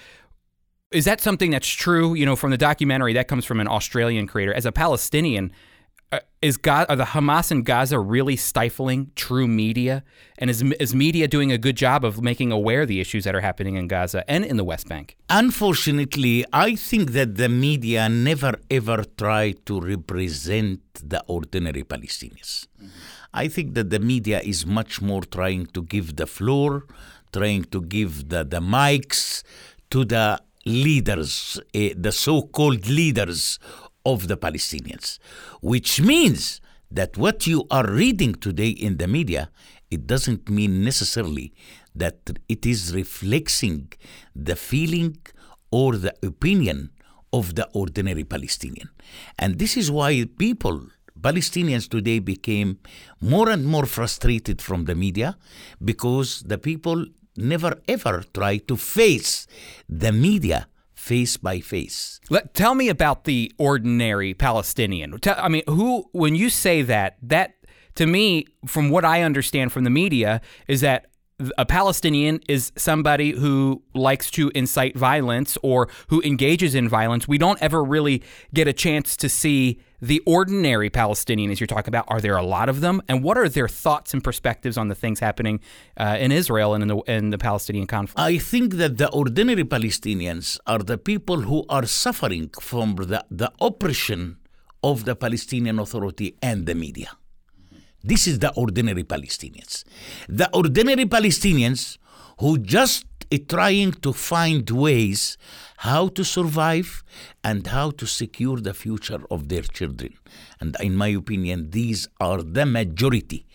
Is 0.90 1.06
that 1.06 1.20
something 1.20 1.50
that's 1.50 1.68
true? 1.68 2.14
You 2.14 2.26
know, 2.26 2.36
from 2.36 2.50
the 2.50 2.58
documentary 2.58 3.14
that 3.14 3.26
comes 3.26 3.44
from 3.44 3.60
an 3.60 3.68
Australian 3.68 4.26
creator. 4.26 4.52
As 4.52 4.66
a 4.66 4.72
Palestinian 4.72 5.50
is 6.42 6.56
God, 6.56 6.86
are 6.88 6.96
the 6.96 7.04
Hamas 7.04 7.50
in 7.50 7.62
Gaza 7.62 7.98
really 7.98 8.36
stifling 8.36 9.10
true 9.16 9.48
media? 9.48 10.04
And 10.38 10.50
is, 10.50 10.62
is 10.78 10.94
media 10.94 11.26
doing 11.26 11.50
a 11.52 11.58
good 11.58 11.76
job 11.76 12.04
of 12.04 12.22
making 12.22 12.52
aware 12.52 12.84
the 12.86 13.00
issues 13.00 13.24
that 13.24 13.34
are 13.34 13.40
happening 13.40 13.76
in 13.76 13.88
Gaza 13.88 14.28
and 14.30 14.44
in 14.44 14.56
the 14.56 14.64
West 14.64 14.88
Bank? 14.88 15.16
Unfortunately, 15.30 16.44
I 16.52 16.76
think 16.76 17.12
that 17.12 17.36
the 17.36 17.48
media 17.48 18.08
never 18.08 18.54
ever 18.70 19.04
try 19.16 19.52
to 19.66 19.80
represent 19.80 20.80
the 21.02 21.22
ordinary 21.26 21.82
Palestinians. 21.82 22.66
Mm-hmm. 22.82 22.88
I 23.32 23.48
think 23.48 23.74
that 23.74 23.90
the 23.90 23.98
media 23.98 24.40
is 24.40 24.64
much 24.64 25.00
more 25.00 25.22
trying 25.22 25.66
to 25.66 25.82
give 25.82 26.16
the 26.16 26.26
floor, 26.26 26.86
trying 27.32 27.64
to 27.64 27.80
give 27.80 28.28
the, 28.28 28.44
the 28.44 28.60
mics 28.60 29.42
to 29.90 30.04
the 30.04 30.40
leaders, 30.66 31.60
uh, 31.74 31.88
the 31.96 32.12
so 32.12 32.42
called 32.42 32.86
leaders 32.88 33.58
of 34.04 34.28
the 34.28 34.36
Palestinians, 34.36 35.18
which 35.60 36.00
means 36.00 36.60
that 36.90 37.16
what 37.16 37.46
you 37.46 37.66
are 37.70 37.90
reading 37.90 38.34
today 38.34 38.68
in 38.68 38.98
the 38.98 39.08
media, 39.08 39.50
it 39.90 40.06
doesn't 40.06 40.48
mean 40.48 40.84
necessarily 40.84 41.52
that 41.94 42.18
it 42.48 42.66
is 42.66 42.94
reflecting 42.94 43.92
the 44.34 44.56
feeling 44.56 45.16
or 45.70 45.96
the 45.96 46.14
opinion 46.22 46.90
of 47.32 47.54
the 47.56 47.68
ordinary 47.72 48.24
Palestinian. 48.24 48.88
And 49.38 49.58
this 49.58 49.76
is 49.76 49.90
why 49.90 50.24
people, 50.38 50.86
Palestinians 51.20 51.88
today, 51.88 52.20
became 52.20 52.78
more 53.20 53.50
and 53.50 53.66
more 53.66 53.86
frustrated 53.86 54.62
from 54.62 54.84
the 54.84 54.94
media 54.94 55.36
because 55.84 56.42
the 56.46 56.58
people 56.58 57.06
never 57.36 57.80
ever 57.88 58.22
try 58.32 58.58
to 58.58 58.76
face 58.76 59.46
the 59.88 60.12
media 60.12 60.68
face 61.04 61.36
by 61.36 61.60
face. 61.60 62.18
Let, 62.30 62.54
tell 62.54 62.74
me 62.74 62.88
about 62.88 63.24
the 63.24 63.52
ordinary 63.58 64.32
Palestinian. 64.32 65.18
Tell, 65.20 65.36
I 65.38 65.50
mean, 65.50 65.62
who, 65.66 66.08
when 66.12 66.34
you 66.34 66.48
say 66.48 66.80
that, 66.80 67.18
that 67.22 67.56
to 67.96 68.06
me, 68.06 68.46
from 68.66 68.88
what 68.88 69.04
I 69.04 69.20
understand 69.20 69.70
from 69.70 69.84
the 69.84 69.90
media, 69.90 70.40
is 70.66 70.80
that 70.80 71.08
a 71.58 71.66
Palestinian 71.66 72.40
is 72.48 72.72
somebody 72.76 73.32
who 73.32 73.82
likes 73.94 74.30
to 74.30 74.50
incite 74.54 74.96
violence 74.96 75.58
or 75.62 75.90
who 76.08 76.22
engages 76.22 76.74
in 76.74 76.88
violence. 76.88 77.28
We 77.28 77.38
don't 77.38 77.60
ever 77.60 77.84
really 77.84 78.22
get 78.54 78.66
a 78.66 78.72
chance 78.72 79.14
to 79.18 79.28
see 79.28 79.80
the 80.04 80.20
ordinary 80.26 80.90
Palestinian, 80.90 81.50
as 81.50 81.58
you're 81.60 81.66
talking 81.66 81.88
about. 81.88 82.04
Are 82.08 82.20
there 82.20 82.36
a 82.36 82.42
lot 82.42 82.68
of 82.68 82.80
them? 82.80 83.00
And 83.08 83.22
what 83.22 83.36
are 83.38 83.48
their 83.48 83.68
thoughts 83.68 84.12
and 84.12 84.22
perspectives 84.22 84.76
on 84.76 84.88
the 84.88 84.94
things 84.94 85.18
happening 85.20 85.60
uh, 85.96 86.16
in 86.24 86.30
Israel 86.30 86.74
and 86.74 86.82
in 86.82 86.88
the, 86.88 86.98
in 87.16 87.30
the 87.30 87.38
Palestinian 87.38 87.86
conflict? 87.86 88.20
I 88.20 88.38
think 88.38 88.74
that 88.74 88.98
the 88.98 89.10
ordinary 89.10 89.64
Palestinians 89.64 90.58
are 90.66 90.80
the 90.92 90.98
people 90.98 91.38
who 91.42 91.64
are 91.68 91.86
suffering 91.86 92.50
from 92.60 92.96
the, 92.96 93.24
the 93.30 93.50
oppression 93.60 94.36
of 94.82 95.06
the 95.06 95.16
Palestinian 95.16 95.78
Authority 95.78 96.36
and 96.42 96.66
the 96.66 96.74
media. 96.74 97.10
This 98.02 98.26
is 98.26 98.40
the 98.40 98.52
ordinary 98.52 99.04
Palestinians. 99.04 99.84
The 100.28 100.48
ordinary 100.52 101.06
Palestinians 101.06 101.96
who 102.40 102.58
just 102.58 103.06
trying 103.48 103.92
to 103.92 104.12
find 104.12 104.68
ways 104.70 105.38
how 105.84 106.08
to 106.08 106.24
survive 106.24 107.04
and 107.42 107.66
how 107.66 107.90
to 107.90 108.06
secure 108.06 108.58
the 108.58 108.72
future 108.72 109.22
of 109.30 109.48
their 109.50 109.60
children. 109.78 110.14
And 110.58 110.74
in 110.80 110.96
my 110.96 111.08
opinion, 111.08 111.70
these 111.70 112.08
are 112.20 112.40
the 112.42 112.64
majority 112.64 113.46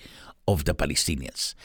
of 0.48 0.66
the 0.66 0.76
Palestinians. 0.76 1.56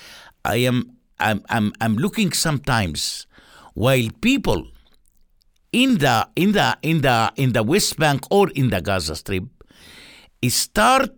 I 0.44 0.56
am 0.70 0.96
I'm, 1.20 1.42
I'm, 1.48 1.72
I'm 1.80 1.96
looking 1.96 2.32
sometimes 2.32 3.26
while 3.74 4.08
people 4.20 4.66
in 5.70 5.98
the 5.98 6.28
in 6.34 6.52
the 6.52 6.78
in 6.82 7.02
the 7.02 7.32
in 7.36 7.52
the 7.52 7.62
West 7.62 7.98
Bank 7.98 8.22
or 8.30 8.48
in 8.50 8.70
the 8.70 8.80
Gaza 8.80 9.16
Strip 9.16 9.44
start 10.48 11.10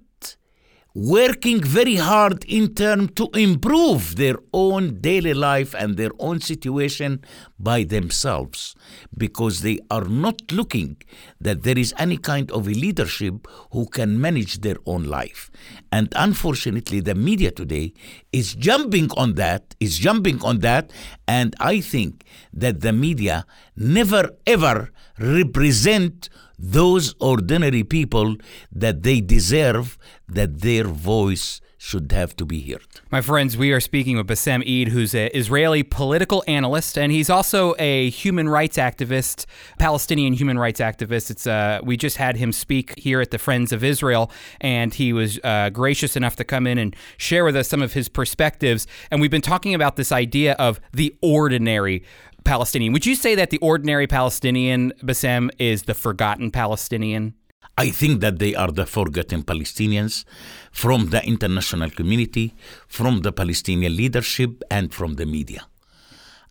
working 0.97 1.63
very 1.63 1.97
hard 1.97 2.43
in 2.47 2.75
terms 2.75 3.11
to 3.15 3.29
improve 3.35 4.17
their 4.17 4.37
own 4.55 4.99
daily 5.03 5.35
life 5.35 5.75
and 5.75 5.99
their 5.99 6.11
own 6.19 6.41
situation 6.41 7.23
by 7.59 7.83
themselves 7.83 8.75
because 9.15 9.61
they 9.61 9.79
are 9.91 10.07
not 10.07 10.41
looking 10.51 10.97
that 11.39 11.65
there 11.65 11.79
is 11.79 11.93
any 11.99 12.17
kind 12.17 12.51
of 12.51 12.67
a 12.67 12.71
leadership 12.71 13.47
who 13.73 13.85
can 13.85 14.19
manage 14.19 14.63
their 14.63 14.77
own 14.87 15.05
life. 15.05 15.51
And 15.93 16.09
unfortunately 16.17 17.01
the 17.01 17.15
media 17.15 17.51
today 17.51 17.93
is 18.33 18.55
jumping 18.55 19.11
on 19.19 19.35
that 19.35 19.75
is 19.79 19.99
jumping 19.99 20.43
on 20.43 20.61
that. 20.61 20.91
And 21.29 21.55
i 21.61 21.81
think 21.81 22.25
that 22.55 22.81
the 22.81 22.93
media 22.95 23.45
never 23.77 24.31
ever 24.47 24.91
represent 25.19 26.29
those 26.59 27.15
ordinary 27.21 27.85
people 27.85 28.37
that 28.73 29.03
they 29.03 29.21
deserve 29.21 29.99
that 30.29 30.61
their 30.61 30.85
voice 30.85 31.61
should 31.79 32.11
have 32.11 32.35
to 32.35 32.45
be 32.45 32.61
heard. 32.69 32.87
My 33.11 33.21
friends, 33.21 33.57
we 33.57 33.71
are 33.71 33.81
speaking 33.81 34.17
with 34.17 34.27
Bassem 34.27 34.61
Eid, 34.67 34.89
who's 34.89 35.15
an 35.15 35.31
Israeli 35.35 35.83
political 35.83 36.43
analyst, 36.49 36.99
and 36.99 37.13
he's 37.13 37.31
also 37.31 37.75
a 37.79 38.11
human 38.11 38.49
rights 38.49 38.77
activist, 38.77 39.47
Palestinian 39.79 40.33
human 40.33 40.59
rights 40.59 40.81
activist. 40.81 41.31
It's 41.31 41.47
uh, 41.47 41.81
we 41.85 41.97
just 41.97 42.17
had 42.17 42.37
him 42.37 42.51
speak 42.51 42.99
here 42.99 43.21
at 43.21 43.31
the 43.31 43.39
Friends 43.39 43.73
of 43.73 43.85
Israel, 43.85 44.33
and 44.61 44.93
he 44.95 45.13
was 45.13 45.39
uh, 45.45 45.71
gracious 45.71 46.17
enough 46.17 46.35
to 46.37 46.45
come 46.45 46.67
in 46.67 46.79
and 46.79 46.97
share 47.19 47.45
with 47.45 47.55
us 47.55 47.69
some 47.69 47.83
of 47.83 47.93
his 47.93 48.09
perspectives. 48.09 48.87
And 49.11 49.21
we've 49.21 49.31
been 49.31 49.43
talking 49.43 49.75
about 49.75 49.97
this 49.97 50.11
idea 50.11 50.55
of 50.55 50.81
the 50.93 51.15
ordinary 51.23 52.03
Palestinian. 52.47 52.93
Would 52.93 53.07
you 53.07 53.17
say 53.17 53.35
that 53.35 53.51
the 53.51 53.59
ordinary 53.59 54.07
Palestinian, 54.07 54.93
Bassem, 55.03 55.51
is 55.59 55.83
the 55.83 55.95
forgotten 55.95 56.51
Palestinian? 56.51 57.35
I 57.77 57.91
think 57.91 58.21
that 58.21 58.39
they 58.39 58.55
are 58.55 58.71
the 58.71 58.87
forgotten 58.87 59.43
Palestinians 59.43 60.25
from 60.73 61.11
the 61.11 61.23
international 61.27 61.91
community, 61.91 62.55
from 62.87 63.21
the 63.21 63.33
Palestinian 63.33 63.97
leadership, 63.97 64.63
and 64.71 64.95
from 64.95 65.17
the 65.17 65.27
media. 65.27 65.67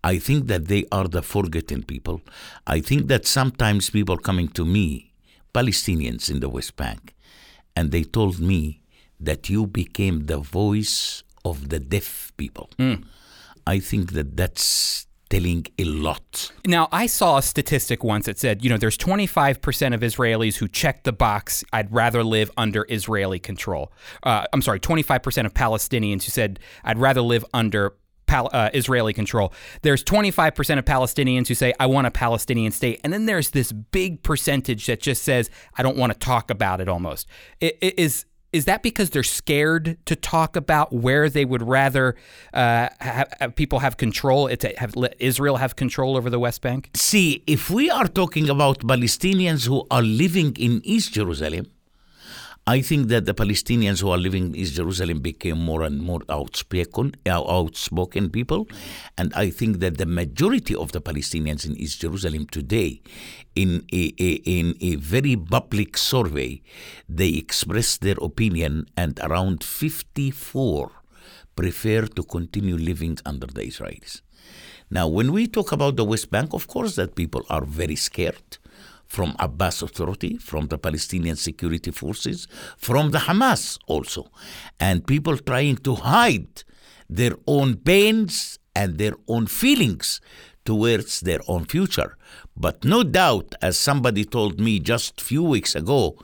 I 0.03 0.19
think 0.19 0.47
that 0.47 0.67
they 0.67 0.85
are 0.91 1.07
the 1.07 1.23
forgotten 1.23 1.81
people. 1.83 2.21
I 2.67 2.79
think 2.81 3.07
that 3.07 3.25
sometimes 3.25 3.89
people 3.89 4.17
coming 4.17 4.49
to 4.49 4.63
me, 4.65 5.13
Palestinians 5.53 6.29
in 6.29 6.41
the 6.41 6.49
West 6.49 6.75
Bank, 6.75 7.15
and 7.75 7.91
they 7.91 8.03
told 8.03 8.39
me 8.39 8.81
that 9.19 9.49
you 9.49 9.65
became 9.65 10.27
the 10.27 10.37
voice 10.37 11.23
of 11.43 11.69
the 11.69 11.79
deaf 11.79 12.31
people. 12.37 12.69
Mm. 12.77 13.05
I 13.65 13.79
think 13.79 14.11
that 14.11 14.37
that's 14.37 15.07
a 15.35 15.83
lot. 15.83 16.51
Now, 16.65 16.87
I 16.91 17.07
saw 17.07 17.37
a 17.37 17.41
statistic 17.41 18.03
once 18.03 18.25
that 18.25 18.39
said, 18.39 18.63
you 18.63 18.69
know, 18.69 18.77
there's 18.77 18.97
25% 18.97 19.93
of 19.93 19.99
Israelis 19.99 20.55
who 20.55 20.67
check 20.67 21.03
the 21.03 21.11
box, 21.11 21.63
I'd 21.73 21.91
rather 21.91 22.23
live 22.23 22.49
under 22.55 22.85
Israeli 22.89 23.39
control. 23.39 23.91
Uh, 24.23 24.45
I'm 24.53 24.61
sorry, 24.61 24.79
25% 24.79 25.45
of 25.45 25.53
Palestinians 25.53 26.23
who 26.23 26.31
said, 26.31 26.59
I'd 26.83 26.97
rather 26.97 27.21
live 27.21 27.43
under 27.53 27.95
Pal- 28.27 28.49
uh, 28.53 28.69
Israeli 28.73 29.13
control. 29.13 29.53
There's 29.81 30.03
25% 30.03 30.79
of 30.79 30.85
Palestinians 30.85 31.47
who 31.47 31.53
say, 31.53 31.73
I 31.79 31.85
want 31.85 32.07
a 32.07 32.11
Palestinian 32.11 32.71
state. 32.71 33.01
And 33.03 33.11
then 33.11 33.25
there's 33.25 33.51
this 33.51 33.71
big 33.71 34.23
percentage 34.23 34.85
that 34.87 35.01
just 35.01 35.23
says, 35.23 35.49
I 35.77 35.83
don't 35.83 35.97
want 35.97 36.13
to 36.13 36.17
talk 36.17 36.49
about 36.49 36.81
it 36.81 36.87
almost. 36.87 37.27
It, 37.59 37.77
it 37.81 37.99
is 37.99 38.25
is 38.55 38.63
that 38.65 38.81
because 38.81 39.09
they're 39.09 39.31
scared 39.41 39.97
to 40.05 40.15
talk 40.15 40.55
about 40.55 40.93
where 40.93 41.29
they 41.29 41.43
would 41.43 41.61
rather 41.61 42.15
uh, 42.53 42.87
have, 42.99 43.27
have 43.39 43.55
people 43.55 43.79
have 43.79 43.97
control? 43.97 44.49
Have 44.77 44.95
let 44.95 45.13
Israel 45.19 45.57
have 45.57 45.75
control 45.75 46.15
over 46.15 46.29
the 46.29 46.39
West 46.39 46.61
Bank. 46.61 46.89
See, 46.93 47.43
if 47.45 47.69
we 47.69 47.89
are 47.89 48.07
talking 48.07 48.49
about 48.49 48.79
Palestinians 48.79 49.67
who 49.67 49.85
are 49.91 50.01
living 50.01 50.55
in 50.57 50.81
East 50.85 51.13
Jerusalem, 51.13 51.65
I 52.67 52.81
think 52.81 53.09
that 53.09 53.25
the 53.25 53.35
Palestinians 53.35 54.01
who 54.01 54.09
are 54.09 54.17
living 54.17 54.47
in 54.47 54.55
East 54.55 54.73
Jerusalem 54.73 55.19
became 55.19 55.59
more 55.59 55.83
and 55.83 56.01
more 56.01 56.21
outspoken, 56.29 57.13
uh, 57.27 57.43
outspoken 57.47 58.31
people, 58.31 58.67
and 59.19 59.31
I 59.35 59.51
think 59.51 59.81
that 59.81 59.99
the 59.99 60.07
majority 60.07 60.73
of 60.73 60.91
the 60.91 60.99
Palestinians 60.99 61.67
in 61.67 61.77
East 61.77 62.01
Jerusalem 62.01 62.47
today, 62.47 63.03
in 63.53 63.85
a, 63.93 64.15
a 64.19 64.31
in 64.45 64.75
a 64.81 64.95
very 64.95 65.35
public 65.35 65.95
survey, 65.95 66.63
they 67.07 67.29
expressed 67.29 68.01
their 68.01 68.17
opinion, 68.19 68.87
and 68.97 69.19
around 69.19 69.63
54 69.63 70.91
prefer 71.55 72.07
to 72.07 72.23
continue 72.23 72.77
living 72.77 73.19
under 73.27 73.45
the 73.45 73.61
Israelis. 73.61 74.21
Now, 74.89 75.07
when 75.07 75.31
we 75.31 75.45
talk 75.45 75.71
about 75.71 75.97
the 75.97 76.05
West 76.05 76.31
Bank, 76.31 76.53
of 76.53 76.67
course, 76.67 76.95
that 76.95 77.13
people 77.13 77.43
are 77.47 77.63
very 77.63 77.95
scared 77.95 78.57
from 79.07 79.35
Abbas 79.39 79.81
Authority, 79.81 80.37
from 80.37 80.67
the 80.67 80.77
Palestinian 80.77 81.35
Security 81.35 81.91
Forces, 81.91 82.47
from 82.77 83.11
the 83.11 83.19
Hamas 83.19 83.77
also, 83.87 84.29
and 84.79 85.05
people 85.05 85.37
trying 85.37 85.77
to 85.77 85.95
hide 85.95 86.63
their 87.09 87.33
own 87.47 87.75
pains 87.77 88.59
and 88.75 88.97
their 88.97 89.13
own 89.27 89.47
feelings 89.47 90.19
towards 90.65 91.21
their 91.21 91.39
own 91.47 91.65
future. 91.65 92.17
But 92.57 92.83
no 92.83 93.03
doubt, 93.03 93.55
as 93.61 93.77
somebody 93.77 94.25
told 94.25 94.59
me 94.59 94.79
just 94.79 95.21
few 95.21 95.43
weeks 95.43 95.75
ago, 95.75 96.17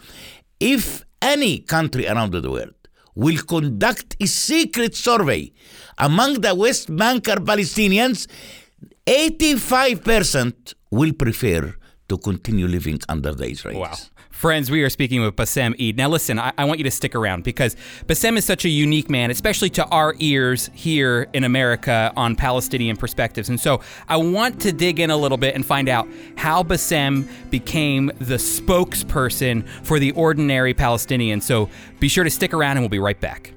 if 0.60 1.06
any 1.22 1.60
country 1.60 2.08
around 2.08 2.32
the 2.32 2.50
world 2.50 2.74
will 3.16 3.38
conduct 3.44 4.16
a 4.20 4.26
secret 4.26 4.96
survey 4.96 5.52
among 5.98 6.42
the 6.42 6.56
West 6.56 6.96
Banker 6.96 7.36
Palestinians, 7.36 8.28
85% 9.06 10.74
will 10.92 11.14
prefer 11.14 11.76
to 12.12 12.18
continue 12.18 12.68
living 12.68 13.00
under 13.08 13.34
the 13.34 13.46
Israelis. 13.46 13.80
Wow. 13.80 13.96
Friends, 14.30 14.72
we 14.72 14.82
are 14.84 14.90
speaking 14.90 15.22
with 15.22 15.36
Bassem 15.36 15.76
Eid. 15.80 15.98
Now, 15.98 16.10
listen, 16.10 16.40
I, 16.40 16.52
I, 16.58 16.66
want 16.66 16.80
you 16.80 16.84
to 16.86 16.92
stick 16.92 17.16
around 17.16 17.44
because 17.44 17.76
Bassem 18.08 18.38
is 18.38 18.44
such 18.44 18.66
a 18.66 18.70
unique 18.70 19.10
man, 19.10 19.30
especially 19.30 19.70
to 19.72 19.86
our 19.86 20.16
ears 20.20 20.70
here 20.74 21.28
in 21.34 21.44
America 21.44 22.12
on 22.18 22.36
Palestinian 22.36 22.98
perspectives. 22.98 23.50
And 23.50 23.60
so 23.60 23.82
I 24.10 24.18
want 24.18 24.60
to 24.62 24.74
dig 24.74 25.00
in 25.00 25.12
a 25.12 25.18
little 25.18 25.38
bit 25.38 25.54
and 25.54 25.66
find 25.66 25.88
out 25.88 26.08
how 26.38 26.64
Bassem 26.64 27.30
became 27.50 28.08
the 28.18 28.36
spokesperson 28.36 29.68
for 29.84 30.00
the 30.00 30.12
ordinary 30.14 30.74
Palestinian. 30.74 31.40
So 31.40 31.70
be 32.00 32.08
sure 32.08 32.24
to 32.24 32.32
stick 32.32 32.54
around 32.54 32.78
and 32.78 32.82
we'll 32.82 32.90
be 32.90 33.00
right 33.00 33.20
back. 33.20 33.54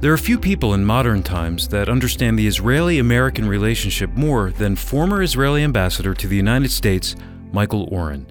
There 0.00 0.14
are 0.14 0.16
few 0.16 0.38
people 0.38 0.72
in 0.72 0.82
modern 0.86 1.22
times 1.22 1.68
that 1.68 1.90
understand 1.90 2.38
the 2.38 2.46
Israeli 2.46 2.98
American 2.98 3.46
relationship 3.46 4.08
more 4.14 4.50
than 4.50 4.74
former 4.74 5.22
Israeli 5.22 5.62
ambassador 5.62 6.14
to 6.14 6.26
the 6.26 6.36
United 6.36 6.70
States, 6.70 7.16
Michael 7.52 7.86
Oren. 7.92 8.26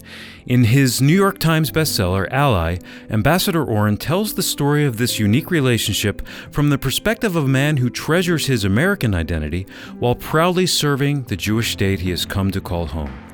In 0.46 0.64
his 0.64 1.00
New 1.00 1.14
York 1.14 1.38
Times 1.38 1.70
bestseller, 1.70 2.26
Ally, 2.32 2.78
Ambassador 3.08 3.62
Oren 3.62 3.96
tells 3.96 4.34
the 4.34 4.42
story 4.42 4.84
of 4.84 4.96
this 4.96 5.20
unique 5.20 5.52
relationship 5.52 6.26
from 6.50 6.70
the 6.70 6.78
perspective 6.78 7.36
of 7.36 7.44
a 7.44 7.48
man 7.48 7.76
who 7.76 7.88
treasures 7.88 8.46
his 8.46 8.64
American 8.64 9.14
identity 9.14 9.64
while 10.00 10.16
proudly 10.16 10.66
serving 10.66 11.22
the 11.24 11.36
Jewish 11.36 11.70
state 11.70 12.00
he 12.00 12.10
has 12.10 12.26
come 12.26 12.50
to 12.50 12.60
call 12.60 12.86
home. 12.86 13.29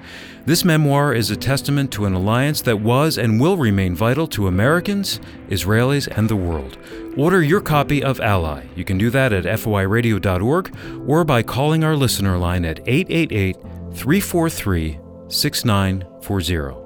This 0.46 0.64
memoir 0.64 1.12
is 1.12 1.32
a 1.32 1.36
testament 1.36 1.90
to 1.94 2.04
an 2.04 2.14
alliance 2.14 2.62
that 2.62 2.80
was 2.80 3.18
and 3.18 3.40
will 3.40 3.56
remain 3.56 3.96
vital 3.96 4.28
to 4.28 4.46
Americans, 4.46 5.18
Israelis, 5.48 6.06
and 6.06 6.28
the 6.28 6.36
world. 6.36 6.78
Order 7.16 7.42
your 7.42 7.60
copy 7.60 8.00
of 8.00 8.20
Ally. 8.20 8.64
You 8.76 8.84
can 8.84 8.96
do 8.96 9.10
that 9.10 9.32
at 9.32 9.42
foiradio.org 9.44 10.76
or 11.04 11.24
by 11.24 11.42
calling 11.42 11.82
our 11.82 11.96
listener 11.96 12.38
line 12.38 12.64
at 12.64 12.78
888 12.86 13.56
343 13.92 15.00
6940. 15.28 16.85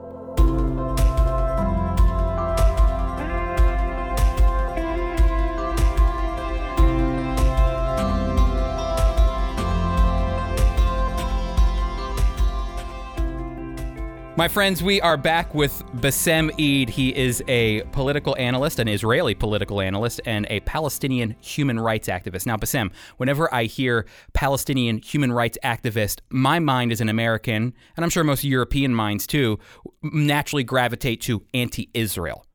My 14.41 14.49
friends, 14.49 14.83
we 14.83 15.03
are 15.03 15.19
back 15.19 15.55
with 15.55 15.83
Bassem 15.97 16.51
Eid. 16.53 16.89
He 16.89 17.15
is 17.15 17.45
a 17.47 17.83
political 17.93 18.35
analyst, 18.39 18.79
an 18.79 18.89
Israeli 18.89 19.35
political 19.35 19.83
analyst, 19.83 20.19
and 20.25 20.47
a 20.49 20.61
Palestinian 20.61 21.37
human 21.43 21.79
rights 21.79 22.09
activist. 22.09 22.47
Now, 22.47 22.57
Bassem, 22.57 22.91
whenever 23.19 23.53
I 23.53 23.65
hear 23.65 24.07
Palestinian 24.33 24.97
human 25.03 25.31
rights 25.31 25.59
activist, 25.63 26.21
my 26.31 26.59
mind 26.59 26.91
as 26.91 27.03
an 27.03 27.11
American, 27.11 27.75
and 27.99 28.03
I'm 28.03 28.09
sure 28.09 28.25
most 28.25 28.43
European 28.43 28.95
minds 28.95 29.27
too, 29.27 29.59
naturally 30.03 30.65
gravitate 30.65 31.21
to 31.21 31.45
anti 31.53 31.91
Israel. 31.93 32.47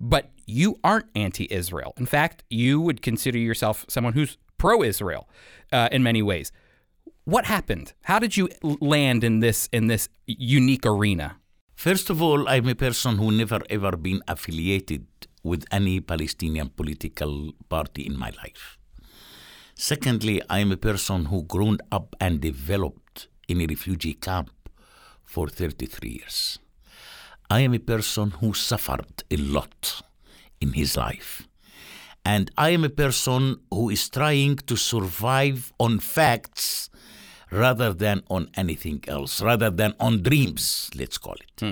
But 0.00 0.30
you 0.46 0.80
aren't 0.82 1.10
anti 1.14 1.48
Israel. 1.50 1.92
In 1.98 2.06
fact, 2.06 2.44
you 2.48 2.80
would 2.80 3.02
consider 3.02 3.36
yourself 3.36 3.84
someone 3.90 4.14
who's 4.14 4.38
pro 4.56 4.82
Israel 4.82 5.28
uh, 5.70 5.90
in 5.92 6.02
many 6.02 6.22
ways. 6.22 6.50
What 7.26 7.46
happened? 7.46 7.92
How 8.02 8.20
did 8.20 8.36
you 8.36 8.48
land 8.62 9.24
in 9.24 9.40
this 9.40 9.68
in 9.72 9.88
this 9.88 10.08
unique 10.26 10.86
arena? 10.86 11.38
First 11.74 12.08
of 12.08 12.22
all, 12.22 12.48
I'm 12.48 12.68
a 12.68 12.76
person 12.76 13.16
who 13.18 13.32
never 13.32 13.60
ever 13.68 13.96
been 13.96 14.22
affiliated 14.28 15.06
with 15.42 15.64
any 15.72 15.98
Palestinian 15.98 16.68
political 16.68 17.50
party 17.68 18.06
in 18.06 18.16
my 18.16 18.30
life. 18.44 18.78
Secondly, 19.74 20.40
I 20.48 20.60
am 20.60 20.70
a 20.70 20.76
person 20.76 21.24
who 21.24 21.42
grown 21.42 21.78
up 21.90 22.14
and 22.20 22.40
developed 22.40 23.26
in 23.48 23.60
a 23.60 23.66
refugee 23.66 24.14
camp 24.14 24.52
for 25.24 25.48
33 25.48 26.08
years. 26.08 26.60
I 27.50 27.62
am 27.62 27.74
a 27.74 27.80
person 27.80 28.30
who 28.38 28.54
suffered 28.54 29.24
a 29.32 29.36
lot 29.36 30.02
in 30.60 30.74
his 30.74 30.96
life. 30.96 31.48
And 32.24 32.52
I 32.56 32.70
am 32.70 32.84
a 32.84 32.96
person 33.04 33.56
who 33.72 33.90
is 33.90 34.08
trying 34.08 34.58
to 34.68 34.76
survive 34.76 35.72
on 35.80 35.98
facts 35.98 36.88
rather 37.50 37.92
than 37.92 38.22
on 38.28 38.48
anything 38.56 39.02
else, 39.06 39.40
rather 39.40 39.70
than 39.70 39.94
on 40.00 40.22
dreams, 40.22 40.90
let's 40.94 41.18
call 41.18 41.34
it. 41.34 41.62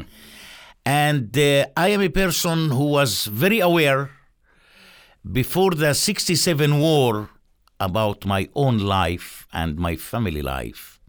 And 0.86 1.36
uh, 1.36 1.66
I 1.76 1.88
am 1.88 2.02
a 2.02 2.08
person 2.08 2.70
who 2.70 2.84
was 2.84 3.26
very 3.26 3.60
aware 3.60 4.10
before 5.30 5.70
the 5.70 5.94
67 5.94 6.78
war 6.78 7.30
about 7.80 8.26
my 8.26 8.48
own 8.54 8.78
life 8.78 9.46
and 9.52 9.78
my 9.78 9.96
family 9.96 10.42
life 10.42 11.00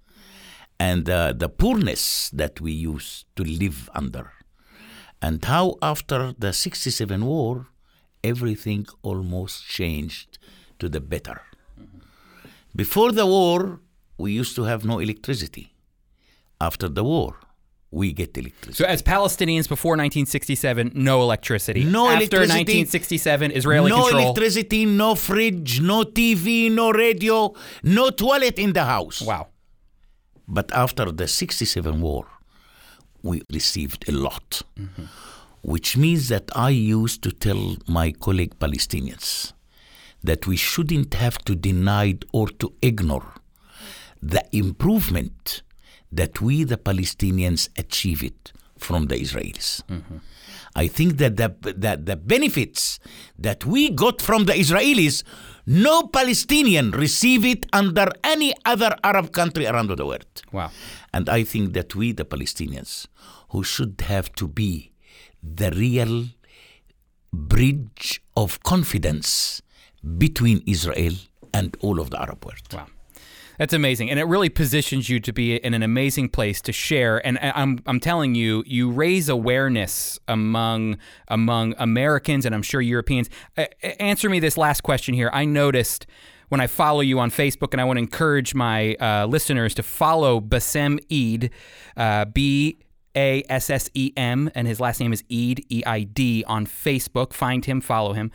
and 0.80 1.10
uh, 1.10 1.34
the 1.34 1.50
poorness 1.50 2.30
that 2.32 2.60
we 2.62 2.72
used 2.72 3.26
to 3.36 3.44
live 3.44 3.90
under. 3.94 4.32
And 5.22 5.44
how 5.44 5.76
after 5.82 6.34
the 6.38 6.54
67 6.54 7.26
war 7.26 7.68
everything 8.24 8.88
almost 9.04 9.66
changed 9.66 10.38
to 10.80 10.90
the 10.90 11.00
better. 11.00 11.42
Before 12.76 13.12
the 13.12 13.26
war 13.26 13.80
we 14.18 14.32
used 14.32 14.56
to 14.56 14.64
have 14.64 14.86
no 14.86 15.00
electricity 15.00 15.74
after 16.62 16.88
the 16.90 17.04
war 17.04 17.36
we 17.92 18.12
get 18.12 18.38
electricity 18.38 18.74
So, 18.74 18.86
as 18.86 19.02
Palestinians 19.02 19.68
before 19.70 19.92
1967, 19.92 20.92
no 20.96 21.22
electricity. 21.22 21.84
No 21.86 22.10
After 22.10 22.38
electricity. 22.44 22.84
1967, 22.90 23.52
Israeli 23.52 23.90
no 23.90 24.02
control. 24.04 24.22
electricity 24.22 24.86
no 24.86 25.16
fridge 25.16 25.80
no 25.80 26.04
tv 26.04 26.70
no 26.72 26.92
radio 26.92 27.54
no 27.84 28.10
toilet 28.10 28.60
in 28.60 28.74
the 28.74 28.84
house 28.84 29.22
Wow. 29.22 29.48
But 30.48 30.72
after 30.74 31.12
the 31.12 31.28
67 31.28 32.02
war, 32.02 32.26
we 33.24 33.42
received 33.52 34.08
a 34.08 34.12
lot, 34.12 34.62
mm-hmm. 34.80 35.06
which 35.64 35.98
means 35.98 36.28
that 36.30 36.52
I 36.56 36.70
used 36.70 37.24
to 37.24 37.32
tell 37.32 37.78
my 37.88 38.12
colleague 38.12 38.60
Palestinians 38.60 39.54
that 40.24 40.46
we 40.46 40.56
shouldn't 40.56 41.14
have 41.16 41.38
to 41.46 41.56
deny 41.56 42.18
or 42.32 42.48
to 42.62 42.74
ignore 42.84 43.26
the 44.26 44.44
improvement 44.52 45.62
that 46.12 46.42
we, 46.42 46.64
the 46.64 46.78
Palestinians, 46.78 47.70
achieved 47.78 48.52
from 48.78 49.08
the 49.08 49.16
Israelis. 49.16 49.84
Mm-hmm. 49.84 50.18
I 50.76 50.88
think 50.88 51.18
that 51.18 51.38
the, 51.38 51.56
that 51.78 52.06
the 52.06 52.16
benefits 52.16 53.00
that 53.38 53.66
we 53.66 53.92
got 53.92 54.22
from 54.22 54.46
the 54.46 54.54
Israelis, 54.54 55.24
no 55.66 56.08
Palestinian 56.08 56.92
receive 56.92 57.46
it 57.46 57.66
under 57.72 58.08
any 58.24 58.54
other 58.66 58.96
Arab 59.04 59.32
country 59.32 59.68
around 59.68 59.96
the 59.96 60.06
world. 60.06 60.42
Wow. 60.52 60.72
And 61.14 61.30
I 61.30 61.44
think 61.44 61.74
that 61.74 61.96
we, 61.96 62.12
the 62.12 62.26
Palestinians, 62.26 63.08
who 63.50 63.64
should 63.64 64.02
have 64.02 64.34
to 64.34 64.48
be 64.48 64.92
the 65.42 65.72
real 65.72 66.26
bridge 67.32 68.22
of 68.36 68.62
confidence 68.64 69.62
between 70.18 70.62
Israel 70.66 71.14
and 71.54 71.78
all 71.80 72.00
of 72.00 72.10
the 72.10 72.20
Arab 72.22 72.44
world. 72.44 72.68
Wow. 72.74 72.88
That's 73.58 73.74
amazing, 73.74 74.10
and 74.10 74.20
it 74.20 74.26
really 74.26 74.50
positions 74.50 75.10
you 75.10 75.20
to 75.22 75.32
be 75.32 75.56
in 75.56 75.74
an 75.74 75.84
amazing 75.84 76.30
place 76.30 76.62
to 76.64 76.72
share. 76.72 77.26
And 77.26 77.38
I- 77.40 77.54
I'm, 77.56 77.80
I'm 77.86 78.00
telling 78.00 78.36
you, 78.36 78.64
you 78.66 78.92
raise 78.92 79.30
awareness 79.30 80.20
among 80.28 80.98
among 81.28 81.74
Americans, 81.78 82.46
and 82.46 82.54
I'm 82.54 82.62
sure 82.62 82.82
Europeans. 82.82 83.30
Uh, 83.58 83.66
answer 84.00 84.30
me 84.30 84.40
this 84.40 84.58
last 84.58 84.82
question 84.82 85.14
here. 85.14 85.30
I 85.34 85.46
noticed 85.46 86.06
when 86.50 86.62
I 86.62 86.68
follow 86.68 87.02
you 87.02 87.20
on 87.20 87.32
Facebook, 87.32 87.70
and 87.74 87.82
I 87.82 87.86
want 87.86 87.98
to 87.98 88.02
encourage 88.02 88.54
my 88.54 88.96
uh, 88.96 89.26
listeners 89.26 89.74
to 89.76 89.84
follow 89.84 90.40
Bassem 90.42 91.00
Eid, 91.12 91.50
uh, 91.98 92.26
B 92.26 92.78
A 93.16 93.44
S 93.50 93.70
S 93.70 93.90
E 93.94 94.12
M, 94.18 94.52
and 94.54 94.68
his 94.68 94.80
last 94.80 95.00
name 95.00 95.14
is 95.14 95.24
Eid, 95.32 95.66
E 95.70 95.82
I 95.86 96.04
D, 96.04 96.44
on 96.46 96.66
Facebook. 96.66 97.34
Find 97.34 97.66
him, 97.66 97.82
follow 97.82 98.14
him. 98.14 98.32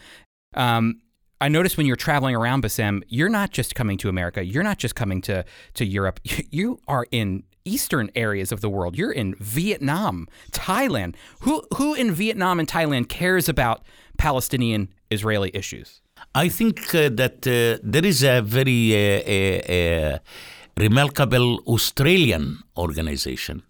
Um, 0.55 1.01
I 1.41 1.49
noticed 1.49 1.77
when 1.77 1.87
you're 1.87 1.97
traveling 1.97 2.35
around 2.35 2.63
Bassem, 2.63 3.03
you're 3.09 3.31
not 3.31 3.51
just 3.51 3.75
coming 3.75 3.97
to 3.99 4.09
America. 4.09 4.45
You're 4.45 4.63
not 4.63 4.79
just 4.79 4.95
coming 4.95 5.23
to, 5.23 5.45
to 5.75 5.85
Europe. 5.85 6.21
You 6.51 6.81
are 6.89 7.07
in 7.11 7.45
eastern 7.65 8.11
areas 8.15 8.53
of 8.53 8.61
the 8.61 8.69
world. 8.69 8.99
You're 8.99 9.13
in 9.13 9.35
Vietnam, 9.39 10.27
Thailand. 10.53 11.15
Who 11.41 11.63
who 11.77 11.95
in 11.95 12.13
Vietnam 12.13 12.59
and 12.61 12.69
Thailand 12.69 13.09
cares 13.09 13.49
about 13.49 13.85
Palestinian 14.19 14.89
Israeli 15.11 15.51
issues? 15.55 16.01
I 16.35 16.49
think 16.49 16.79
uh, 16.95 17.09
that 17.21 17.47
uh, 17.47 17.79
there 17.83 18.07
is 18.13 18.23
a 18.23 18.41
very 18.43 18.83
uh, 18.95 20.19
remarkable 20.77 21.61
Australian 21.67 22.59
organization 22.77 23.63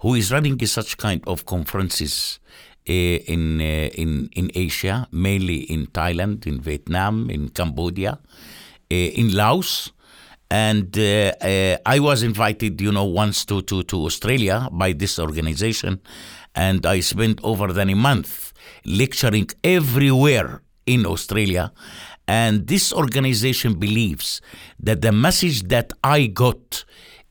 who 0.00 0.14
is 0.14 0.30
running 0.30 0.58
such 0.66 0.96
kind 0.96 1.20
of 1.26 1.44
conferences 1.44 2.40
in, 2.86 3.60
uh, 3.60 3.90
in, 3.94 4.28
in 4.34 4.50
Asia, 4.54 5.08
mainly 5.10 5.60
in 5.62 5.86
Thailand, 5.86 6.46
in 6.46 6.60
Vietnam, 6.60 7.30
in 7.30 7.48
Cambodia, 7.48 8.12
uh, 8.12 8.94
in 8.94 9.34
Laos. 9.34 9.92
And 10.50 10.96
I 10.96 11.98
was 11.98 12.22
invited, 12.22 12.80
you 12.80 12.92
know, 12.92 13.04
once 13.04 13.44
to, 13.46 13.62
to, 13.62 13.82
to 13.84 14.04
Australia 14.04 14.68
by 14.70 14.92
this 14.92 15.18
organization. 15.18 16.00
And 16.54 16.86
I 16.86 17.00
spent 17.00 17.40
over 17.42 17.72
than 17.72 17.90
a 17.90 17.96
month 17.96 18.52
lecturing 18.84 19.48
everywhere 19.64 20.62
in 20.86 21.06
Australia. 21.06 21.72
And 22.28 22.66
this 22.68 22.92
organization 22.92 23.74
believes 23.74 24.40
that 24.78 25.02
the 25.02 25.12
message 25.12 25.64
that 25.64 25.92
I 26.04 26.26
got 26.26 26.84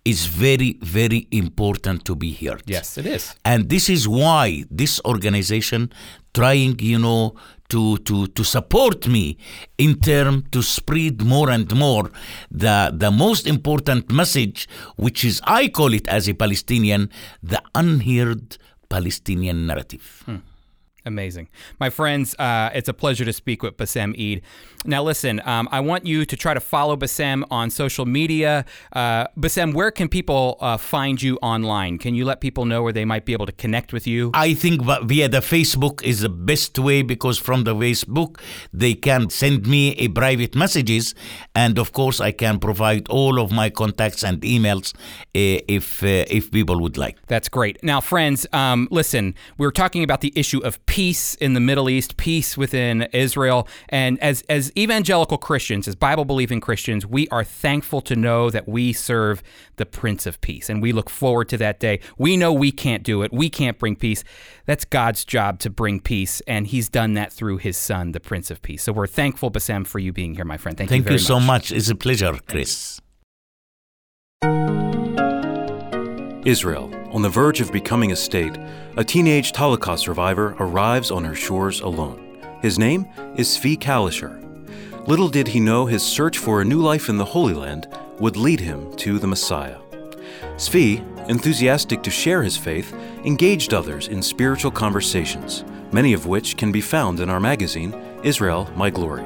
is 0.06 0.26
very, 0.26 0.78
very 0.82 1.28
important 1.32 2.04
to 2.06 2.16
be 2.16 2.34
heard. 2.34 2.63
Yes, 2.66 2.98
it 2.98 3.06
is. 3.06 3.36
And 3.46 3.70
this 3.70 3.89
is 3.89 4.08
why 4.08 4.66
this 4.70 5.00
organization 5.06 5.92
trying, 6.34 6.80
you 6.80 7.00
know, 7.00 7.36
to, 7.70 7.98
to, 8.00 8.28
to 8.28 8.44
support 8.44 9.08
me 9.08 9.38
in 9.78 10.00
term 10.00 10.44
to 10.52 10.62
spread 10.62 11.24
more 11.24 11.50
and 11.50 11.74
more 11.76 12.12
the, 12.52 12.92
the 12.94 13.12
most 13.12 13.48
important 13.48 14.12
message, 14.12 14.68
which 14.98 15.24
is, 15.24 15.42
I 15.46 15.70
call 15.70 15.94
it 15.94 16.08
as 16.08 16.28
a 16.28 16.34
Palestinian, 16.34 17.10
the 17.42 17.62
unheard 17.74 18.58
Palestinian 18.89 19.66
narrative. 19.66 20.24
Hmm. 20.26 20.38
Amazing. 21.06 21.50
My 21.80 21.89
friends, 21.89 22.34
uh, 22.39 22.70
it's 22.74 22.88
a 22.88 22.94
pleasure 22.94 23.26
to 23.26 23.34
speak 23.34 23.62
with 23.62 23.76
Bassem 23.76 24.13
Eid. 24.18 24.42
Now, 24.86 25.04
listen, 25.04 25.42
um, 25.46 25.68
I 25.72 25.80
want 25.80 26.06
you 26.06 26.26
to 26.26 26.36
try 26.36 26.54
to 26.54 26.60
follow 26.60 26.96
Bassem 26.96 27.44
on 27.52 27.70
social 27.70 28.06
media. 28.06 28.66
Uh, 28.94 29.28
Bassem, 29.38 29.74
where 29.74 29.92
can 29.92 30.08
people 30.08 30.58
uh, 30.62 30.78
find 30.78 31.22
you 31.22 31.38
online? 31.42 31.98
Can 31.98 32.16
you 32.16 32.26
let 32.26 32.39
people 32.39 32.66
know 32.66 32.84
where 32.84 32.94
they 32.94 33.06
might 33.06 33.26
be 33.26 33.34
able 33.34 33.46
to 33.46 33.52
connect 33.52 33.92
with 33.92 34.08
you? 34.08 34.32
I 34.34 34.54
think 34.54 34.82
via 34.82 35.28
the 35.28 35.39
Facebook 35.39 36.02
is 36.04 36.22
the 36.22 36.30
best 36.30 36.80
way 36.80 37.02
because 37.02 37.38
from 37.38 37.63
the 37.63 37.76
Facebook 37.76 38.39
they 38.72 38.94
can 38.94 39.30
send 39.30 39.68
me 39.68 39.92
a 39.96 40.08
private 40.08 40.56
messages, 40.56 41.16
and 41.54 41.78
of 41.78 41.92
course 41.92 42.22
I 42.22 42.32
can 42.32 42.60
provide 42.60 43.08
all 43.10 43.39
of 43.39 43.52
my 43.52 43.70
contacts 43.70 44.24
and 44.24 44.42
emails 44.42 44.94
uh, 44.96 45.63
if 45.68 46.04
uh, 46.04 46.26
if 46.30 46.52
people 46.52 46.80
would 46.82 46.98
like. 46.98 47.18
That's 47.28 47.50
great. 47.50 47.84
Now, 47.84 48.00
friends, 48.02 48.48
um, 48.54 48.88
listen, 48.92 49.36
we 49.58 49.66
were 49.66 49.72
talking 49.72 50.04
about 50.04 50.22
the 50.22 50.34
issue 50.36 50.60
of 50.60 50.84
peace 50.93 51.34
in 51.34 51.56
the 51.56 51.60
Middle 51.60 51.89
East, 51.89 52.17
peace 52.17 52.56
within 52.56 53.01
Israel. 53.13 53.67
And 53.89 54.19
as, 54.19 54.43
as 54.47 54.71
evangelical 54.77 55.39
Christians, 55.39 55.88
as 55.88 55.95
Bible 55.95 56.23
believing 56.23 56.62
Christians, 56.62 57.03
we 57.03 57.27
are 57.29 57.43
thankful 57.43 57.99
to 58.01 58.15
know 58.15 58.51
that 58.51 58.67
we 58.67 58.93
serve 58.93 59.41
the 59.77 59.88
Prince 59.88 60.27
of 60.27 60.39
Peace. 60.41 60.69
And 60.69 60.84
we 60.84 60.91
look 60.91 61.10
forward 61.10 61.49
to 61.49 61.58
that 61.58 61.79
day. 61.79 61.99
We 62.19 62.38
know 62.38 62.53
we 62.53 62.71
can't 62.71 63.01
do 63.01 63.23
it, 63.23 63.34
we 63.34 63.49
can't 63.49 63.79
bring 63.79 63.95
peace. 63.95 64.23
That's 64.67 64.86
God's 64.86 65.25
job 65.25 65.58
to 65.62 65.71
bring 65.71 65.99
peace. 65.99 66.43
And 66.47 66.67
He's 66.67 66.89
done 66.89 67.15
that 67.15 67.34
through 67.34 67.58
His 67.58 67.75
Son, 67.75 68.12
the 68.12 68.19
Prince 68.19 68.51
of 68.51 68.62
Peace. 68.62 68.84
So 68.84 68.93
we're 68.93 69.08
thankful, 69.08 69.49
Bassem, 69.49 69.88
for 69.88 69.97
you 69.97 70.13
being 70.13 70.36
here, 70.36 70.45
my 70.45 70.58
friend. 70.58 70.77
Thank, 70.77 70.91
Thank 70.91 71.08
you 71.08 71.13
you 71.13 71.17
so 71.17 71.39
much. 71.39 71.71
much. 71.71 71.71
It's 71.71 71.89
a 71.89 71.95
pleasure, 71.95 72.38
Chris. 72.47 73.01
Israel, 76.45 76.91
on 77.13 77.21
the 77.21 77.30
verge 77.30 77.62
of 77.62 77.71
becoming 77.71 78.12
a 78.12 78.15
state, 78.15 78.58
a 78.97 79.04
teenage 79.04 79.56
Holocaust 79.56 80.04
survivor 80.04 80.56
arrives 80.60 81.12
on 81.12 81.23
her 81.23 81.36
shores 81.36 81.80
alone. 81.82 82.39
His 82.62 82.80
name 82.80 83.08
is 83.36 83.47
Zvi 83.47 83.78
Kalisher. 83.78 84.39
Little 85.08 85.30
did 85.30 85.47
he 85.47 85.60
know 85.60 85.86
his 85.86 86.02
search 86.02 86.39
for 86.39 86.60
a 86.60 86.65
new 86.65 86.82
life 86.82 87.10
in 87.10 87.17
the 87.17 87.26
Holy 87.26 87.54
Land 87.54 87.88
would 88.19 88.36
lead 88.36 88.60
him 88.60 88.95
to 88.95 89.19
the 89.19 89.28
Messiah. 89.28 89.78
Zvi, 90.56 91.02
enthusiastic 91.30 92.02
to 92.02 92.10
share 92.10 92.41
his 92.41 92.58
faith, 92.58 92.93
engaged 93.23 93.76
others 93.76 94.08
in 94.08 94.21
spiritual 94.23 94.71
conversations, 94.71 95.63
many 95.91 96.13
of 96.13 96.26
which 96.26 96.58
can 96.58 96.71
be 96.71 96.82
found 96.82 97.19
in 97.19 97.30
our 97.30 97.39
magazine, 97.39 97.93
Israel 98.23 98.67
My 98.76 98.89
Glory. 98.89 99.23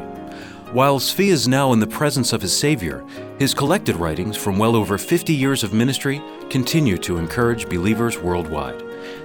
While 0.74 1.00
Zvi 1.00 1.28
is 1.28 1.48
now 1.48 1.72
in 1.72 1.80
the 1.80 1.88
presence 1.88 2.34
of 2.34 2.42
his 2.42 2.58
Savior, 2.58 3.06
his 3.40 3.54
collected 3.54 3.96
writings 3.98 4.36
from 4.36 4.58
well 4.58 4.76
over 4.76 4.98
50 4.98 5.34
years 5.34 5.64
of 5.64 5.74
ministry 5.74 6.22
continue 6.50 6.98
to 6.98 7.18
encourage 7.18 7.70
believers 7.70 8.18
worldwide. 8.18 8.84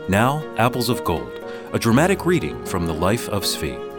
Now, 0.08 0.44
Apples 0.56 0.88
of 0.88 1.02
Gold, 1.04 1.32
a 1.72 1.78
dramatic 1.78 2.26
reading 2.26 2.62
from 2.66 2.86
the 2.86 2.92
life 2.92 3.28
of 3.30 3.44
Zvi. 3.44 3.92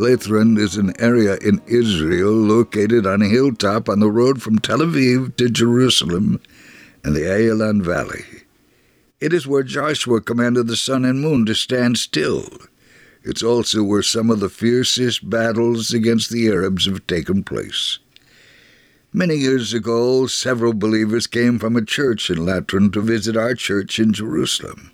Latrun 0.00 0.58
is 0.58 0.78
an 0.78 0.94
area 0.98 1.36
in 1.36 1.60
Israel 1.66 2.32
located 2.32 3.06
on 3.06 3.20
a 3.20 3.28
hilltop 3.28 3.88
on 3.88 4.00
the 4.00 4.10
road 4.10 4.40
from 4.40 4.58
Tel 4.58 4.78
Aviv 4.78 5.36
to 5.36 5.50
Jerusalem 5.50 6.40
in 7.04 7.12
the 7.12 7.20
Ayalon 7.20 7.82
Valley. 7.82 8.24
It 9.20 9.34
is 9.34 9.46
where 9.46 9.62
Joshua 9.62 10.22
commanded 10.22 10.66
the 10.66 10.76
sun 10.76 11.04
and 11.04 11.20
moon 11.20 11.44
to 11.44 11.54
stand 11.54 11.98
still. 11.98 12.48
It's 13.22 13.42
also 13.42 13.82
where 13.82 14.02
some 14.02 14.30
of 14.30 14.40
the 14.40 14.48
fiercest 14.48 15.28
battles 15.28 15.92
against 15.92 16.30
the 16.30 16.48
Arabs 16.48 16.86
have 16.86 17.06
taken 17.06 17.44
place. 17.44 17.98
Many 19.12 19.34
years 19.34 19.74
ago, 19.74 20.26
several 20.26 20.72
believers 20.72 21.26
came 21.26 21.58
from 21.58 21.76
a 21.76 21.84
church 21.84 22.30
in 22.30 22.38
Latrun 22.38 22.92
to 22.92 23.00
visit 23.00 23.36
our 23.36 23.54
church 23.54 23.98
in 23.98 24.12
Jerusalem. 24.12 24.92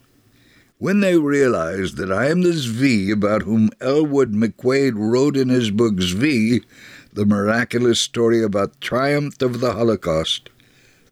When 0.78 1.00
they 1.00 1.16
realized 1.18 1.96
that 1.98 2.10
I 2.10 2.28
am 2.30 2.42
the 2.42 2.50
Zvi 2.50 3.12
about 3.12 3.42
whom 3.42 3.70
Elwood 3.80 4.32
McQuaid 4.32 4.94
wrote 4.96 5.36
in 5.36 5.48
his 5.48 5.70
book 5.70 5.94
Zvi, 5.96 6.64
the 7.12 7.24
miraculous 7.24 8.00
story 8.00 8.42
about 8.42 8.80
triumph 8.80 9.40
of 9.40 9.60
the 9.60 9.72
Holocaust, 9.72 10.50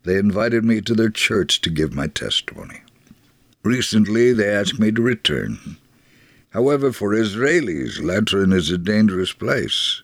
they 0.03 0.19
invited 0.19 0.65
me 0.65 0.81
to 0.83 0.95
their 0.95 1.11
church 1.11 1.61
to 1.63 1.71
give 1.71 1.95
my 1.95 2.09
testimony. 2.09 2.83
Recently, 3.63 4.33
they 4.33 4.49
asked 4.49 4.79
me 4.79 4.91
to 4.93 5.01
return. 5.01 5.79
However, 6.55 6.93
for 6.93 7.11
Israelis, 7.11 7.99
Latrun 7.99 8.55
is 8.55 8.71
a 8.71 8.79
dangerous 8.79 9.33
place. 9.33 10.03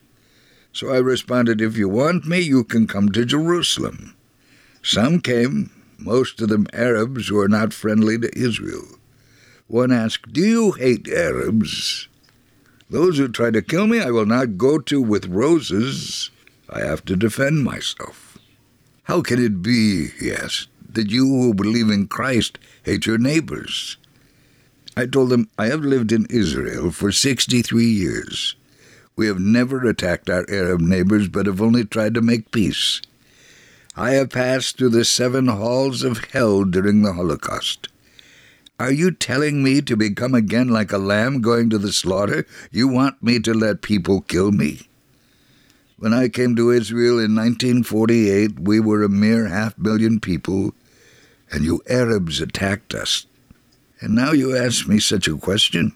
So 0.72 0.92
I 0.92 0.98
responded, 0.98 1.60
If 1.60 1.76
you 1.76 1.88
want 1.88 2.26
me, 2.26 2.40
you 2.40 2.64
can 2.64 2.88
come 2.88 3.10
to 3.12 3.24
Jerusalem. 3.24 4.16
Some 4.82 5.20
came, 5.20 5.70
most 5.96 6.40
of 6.40 6.48
them 6.48 6.66
Arabs 6.72 7.28
who 7.28 7.38
are 7.38 7.48
not 7.48 7.72
friendly 7.72 8.18
to 8.18 8.36
Israel. 8.36 8.98
One 9.68 9.92
asked, 9.92 10.32
Do 10.32 10.40
you 10.40 10.72
hate 10.72 11.08
Arabs? 11.08 12.08
Those 12.90 13.18
who 13.18 13.28
try 13.28 13.52
to 13.52 13.62
kill 13.62 13.86
me 13.86 14.00
I 14.00 14.10
will 14.10 14.26
not 14.26 14.58
go 14.58 14.80
to 14.80 15.00
with 15.00 15.26
roses. 15.26 16.30
I 16.68 16.80
have 16.80 17.04
to 17.04 17.14
defend 17.14 17.62
myself. 17.62 18.38
How 19.04 19.22
can 19.22 19.40
it 19.44 19.62
be, 19.62 20.08
he 20.18 20.32
asked, 20.32 20.68
that 20.88 21.10
you 21.10 21.26
who 21.26 21.54
believe 21.54 21.90
in 21.90 22.08
Christ 22.08 22.58
hate 22.82 23.06
your 23.06 23.18
neighbors? 23.18 23.96
I 24.96 25.06
told 25.06 25.30
them, 25.30 25.48
I 25.58 25.66
have 25.66 25.80
lived 25.80 26.12
in 26.12 26.26
Israel 26.30 26.90
for 26.90 27.12
63 27.12 27.84
years. 27.84 28.56
We 29.16 29.26
have 29.26 29.38
never 29.38 29.86
attacked 29.86 30.28
our 30.28 30.44
Arab 30.48 30.80
neighbors, 30.80 31.28
but 31.28 31.46
have 31.46 31.60
only 31.60 31.84
tried 31.84 32.14
to 32.14 32.22
make 32.22 32.50
peace. 32.50 33.00
I 33.96 34.12
have 34.12 34.30
passed 34.30 34.78
through 34.78 34.90
the 34.90 35.04
seven 35.04 35.48
halls 35.48 36.02
of 36.02 36.24
hell 36.32 36.64
during 36.64 37.02
the 37.02 37.12
Holocaust. 37.12 37.88
Are 38.78 38.90
you 38.90 39.10
telling 39.10 39.62
me 39.62 39.82
to 39.82 39.96
become 39.96 40.34
again 40.34 40.68
like 40.68 40.90
a 40.90 40.98
lamb 40.98 41.42
going 41.42 41.68
to 41.70 41.78
the 41.78 41.92
slaughter? 41.92 42.46
You 42.70 42.88
want 42.88 43.22
me 43.22 43.38
to 43.40 43.52
let 43.52 43.82
people 43.82 44.22
kill 44.22 44.52
me? 44.52 44.88
When 45.98 46.14
I 46.14 46.30
came 46.30 46.56
to 46.56 46.70
Israel 46.70 47.18
in 47.18 47.34
1948, 47.36 48.58
we 48.58 48.80
were 48.80 49.02
a 49.02 49.08
mere 49.10 49.48
half 49.48 49.76
million 49.76 50.18
people, 50.18 50.72
and 51.52 51.62
you 51.62 51.82
Arabs 51.90 52.40
attacked 52.40 52.94
us. 52.94 53.26
And 54.00 54.14
now 54.14 54.32
you 54.32 54.56
ask 54.56 54.88
me 54.88 54.98
such 54.98 55.28
a 55.28 55.36
question? 55.36 55.92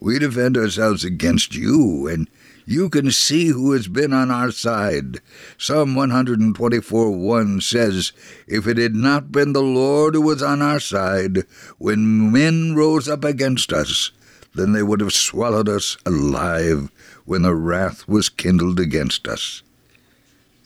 We 0.00 0.18
defend 0.18 0.56
ourselves 0.56 1.04
against 1.04 1.54
you, 1.54 2.08
and 2.08 2.28
you 2.66 2.90
can 2.90 3.12
see 3.12 3.46
who 3.48 3.72
has 3.72 3.86
been 3.86 4.12
on 4.12 4.30
our 4.30 4.50
side. 4.50 5.20
Psalm 5.56 5.94
124 5.94 7.10
1 7.12 7.60
says, 7.60 8.12
If 8.48 8.66
it 8.66 8.76
had 8.76 8.96
not 8.96 9.30
been 9.30 9.52
the 9.52 9.62
Lord 9.62 10.14
who 10.14 10.20
was 10.22 10.42
on 10.42 10.60
our 10.60 10.80
side, 10.80 11.44
when 11.78 12.32
men 12.32 12.74
rose 12.74 13.08
up 13.08 13.22
against 13.22 13.72
us, 13.72 14.10
then 14.54 14.72
they 14.72 14.82
would 14.82 15.00
have 15.00 15.12
swallowed 15.12 15.68
us 15.68 15.96
alive 16.04 16.90
when 17.24 17.42
the 17.42 17.54
wrath 17.54 18.08
was 18.08 18.28
kindled 18.28 18.80
against 18.80 19.28
us. 19.28 19.62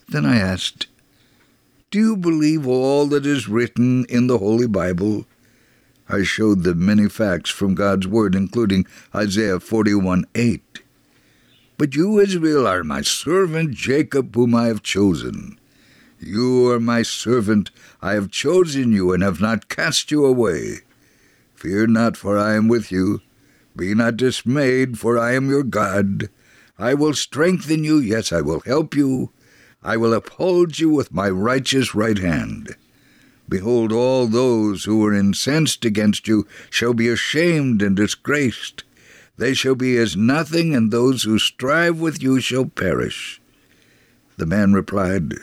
Then 0.09 0.24
I 0.24 0.38
asked, 0.38 0.87
Do 1.90 1.98
you 1.98 2.16
believe 2.16 2.66
all 2.66 3.07
that 3.09 3.26
is 3.26 3.48
written 3.48 4.07
in 4.07 4.26
the 4.26 4.38
Holy 4.38 4.66
Bible? 4.66 5.26
I 6.12 6.25
showed 6.25 6.64
them 6.64 6.85
many 6.85 7.09
facts 7.09 7.51
from 7.51 7.77
God's 7.77 8.09
Word, 8.09 8.35
including 8.35 8.85
Isaiah 9.14 9.61
41 9.61 10.25
8. 10.35 10.83
But 11.79 11.94
you, 11.94 12.18
Israel, 12.18 12.66
are 12.66 12.83
my 12.83 13.01
servant 13.03 13.75
Jacob, 13.75 14.35
whom 14.35 14.55
I 14.55 14.66
have 14.66 14.83
chosen. 14.83 15.59
You 16.18 16.68
are 16.70 16.81
my 16.81 17.03
servant, 17.03 17.70
I 18.03 18.14
have 18.14 18.31
chosen 18.31 18.92
you, 18.92 19.12
and 19.12 19.23
have 19.23 19.40
not 19.40 19.68
cast 19.68 20.11
you 20.11 20.27
away. 20.27 20.81
Fear 21.55 21.87
not, 21.87 22.16
for 22.16 22.37
I 22.37 22.55
am 22.55 22.66
with 22.66 22.90
you. 22.90 23.20
Be 23.77 23.94
not 23.94 24.16
dismayed, 24.16 24.99
for 24.99 25.16
I 25.16 25.35
am 25.35 25.49
your 25.49 25.62
God. 25.62 26.29
I 26.79 26.94
will 26.94 27.14
strengthen 27.14 27.85
you, 27.85 27.99
yes, 27.99 28.33
I 28.33 28.40
will 28.40 28.61
help 28.61 28.94
you. 28.96 29.31
I 29.83 29.96
will 29.96 30.12
uphold 30.12 30.79
you 30.79 30.90
with 30.90 31.14
my 31.14 31.31
righteous 31.31 31.94
right 31.94 32.18
hand. 32.18 32.77
Behold, 33.51 33.91
all 33.91 34.29
those 34.29 34.85
who 34.85 35.01
were 35.01 35.13
incensed 35.13 35.85
against 35.85 36.29
you 36.29 36.47
shall 36.71 36.95
be 36.95 37.09
ashamed 37.09 37.83
and 37.83 37.97
disgraced. 37.97 38.85
They 39.37 39.55
shall 39.55 39.75
be 39.75 39.97
as 39.97 40.17
nothing, 40.17 40.73
and 40.73 40.93
those 40.93 41.25
who 41.25 41.37
strive 41.37 41.99
with 41.99 42.23
you 42.23 42.39
shall 42.41 42.67
perish. 42.67 43.41
The 44.37 44.47
man 44.47 44.73
replied, 44.73 45.35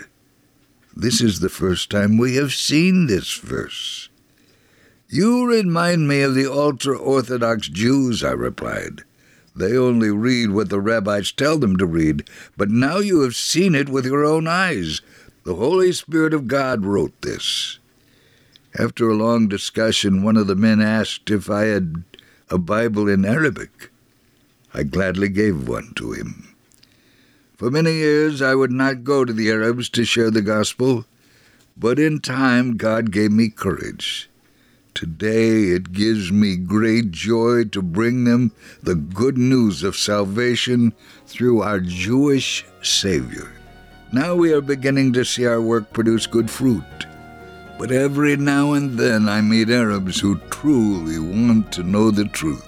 This 0.95 1.19
is 1.19 1.41
the 1.41 1.49
first 1.49 1.91
time 1.91 2.17
we 2.17 2.35
have 2.35 2.53
seen 2.53 3.07
this 3.07 3.35
verse. 3.35 4.07
You 5.09 5.45
remind 5.45 6.07
me 6.07 6.21
of 6.21 6.33
the 6.33 6.49
ultra 6.49 6.97
Orthodox 6.97 7.67
Jews, 7.67 8.23
I 8.23 8.31
replied. 8.31 9.03
They 9.53 9.75
only 9.75 10.11
read 10.11 10.51
what 10.51 10.69
the 10.69 10.79
rabbis 10.79 11.33
tell 11.33 11.57
them 11.57 11.75
to 11.75 11.85
read, 11.85 12.29
but 12.55 12.69
now 12.69 12.99
you 12.99 13.21
have 13.23 13.35
seen 13.35 13.75
it 13.75 13.89
with 13.89 14.05
your 14.05 14.23
own 14.23 14.47
eyes. 14.47 15.01
The 15.43 15.55
Holy 15.55 15.91
Spirit 15.91 16.33
of 16.33 16.47
God 16.47 16.85
wrote 16.85 17.21
this. 17.21 17.79
After 18.79 19.09
a 19.09 19.15
long 19.15 19.47
discussion, 19.47 20.21
one 20.21 20.37
of 20.37 20.45
the 20.45 20.55
men 20.55 20.81
asked 20.81 21.31
if 21.31 21.49
I 21.49 21.63
had 21.63 22.03
a 22.51 22.59
Bible 22.59 23.09
in 23.09 23.25
Arabic. 23.25 23.89
I 24.71 24.83
gladly 24.83 25.29
gave 25.29 25.67
one 25.67 25.93
to 25.95 26.11
him. 26.11 26.55
For 27.55 27.71
many 27.71 27.93
years 27.93 28.39
I 28.39 28.53
would 28.53 28.71
not 28.71 29.03
go 29.03 29.25
to 29.25 29.33
the 29.33 29.49
Arabs 29.49 29.89
to 29.89 30.05
share 30.05 30.29
the 30.29 30.43
gospel, 30.43 31.05
but 31.75 31.97
in 31.97 32.19
time 32.19 32.77
God 32.77 33.11
gave 33.11 33.31
me 33.31 33.49
courage. 33.49 34.29
Today 34.93 35.69
it 35.69 35.91
gives 35.91 36.31
me 36.31 36.55
great 36.55 37.09
joy 37.09 37.63
to 37.65 37.81
bring 37.81 38.25
them 38.25 38.51
the 38.83 38.93
good 38.93 39.39
news 39.39 39.81
of 39.81 39.97
salvation 39.97 40.93
through 41.25 41.63
our 41.63 41.79
Jewish 41.79 42.63
Savior. 42.83 43.51
Now 44.13 44.35
we 44.35 44.53
are 44.53 44.61
beginning 44.61 45.13
to 45.13 45.25
see 45.25 45.47
our 45.47 45.61
work 45.61 45.93
produce 45.93 46.27
good 46.27 46.51
fruit. 46.51 46.83
But 47.77 47.91
every 47.91 48.35
now 48.37 48.73
and 48.73 48.97
then 48.97 49.29
I 49.29 49.41
meet 49.41 49.69
Arabs 49.69 50.19
who 50.19 50.39
truly 50.49 51.19
want 51.19 51.71
to 51.73 51.83
know 51.83 52.09
the 52.09 52.25
truth, 52.25 52.67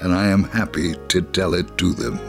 and 0.00 0.14
I 0.14 0.28
am 0.28 0.44
happy 0.44 0.94
to 1.08 1.22
tell 1.22 1.54
it 1.54 1.76
to 1.78 1.92
them. 1.92 2.20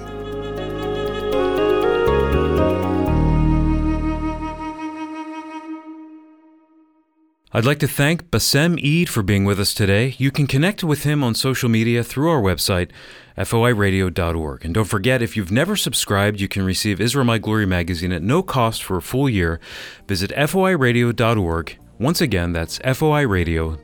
I'd 7.55 7.65
like 7.65 7.77
to 7.79 7.87
thank 7.87 8.31
Bassem 8.31 8.79
Eid 8.83 9.09
for 9.09 9.21
being 9.21 9.45
with 9.45 9.59
us 9.59 9.75
today. 9.75 10.15
You 10.17 10.31
can 10.31 10.47
connect 10.47 10.83
with 10.83 11.03
him 11.03 11.23
on 11.23 11.35
social 11.35 11.69
media 11.69 12.03
through 12.03 12.31
our 12.31 12.41
website, 12.41 12.89
foiradio.org. 13.37 14.65
And 14.65 14.73
don't 14.73 14.85
forget, 14.85 15.21
if 15.21 15.37
you've 15.37 15.51
never 15.51 15.75
subscribed, 15.75 16.41
you 16.41 16.47
can 16.47 16.63
receive 16.63 16.99
Israel 16.99 17.25
My 17.25 17.37
Glory 17.37 17.67
magazine 17.67 18.11
at 18.11 18.23
no 18.23 18.41
cost 18.41 18.83
for 18.83 18.97
a 18.97 19.03
full 19.03 19.29
year. 19.29 19.59
Visit 20.07 20.31
foiradio.org 20.31 21.77
once 21.99 22.21
again, 22.21 22.53
that's 22.53 22.79
foiradio.org. 22.79 23.79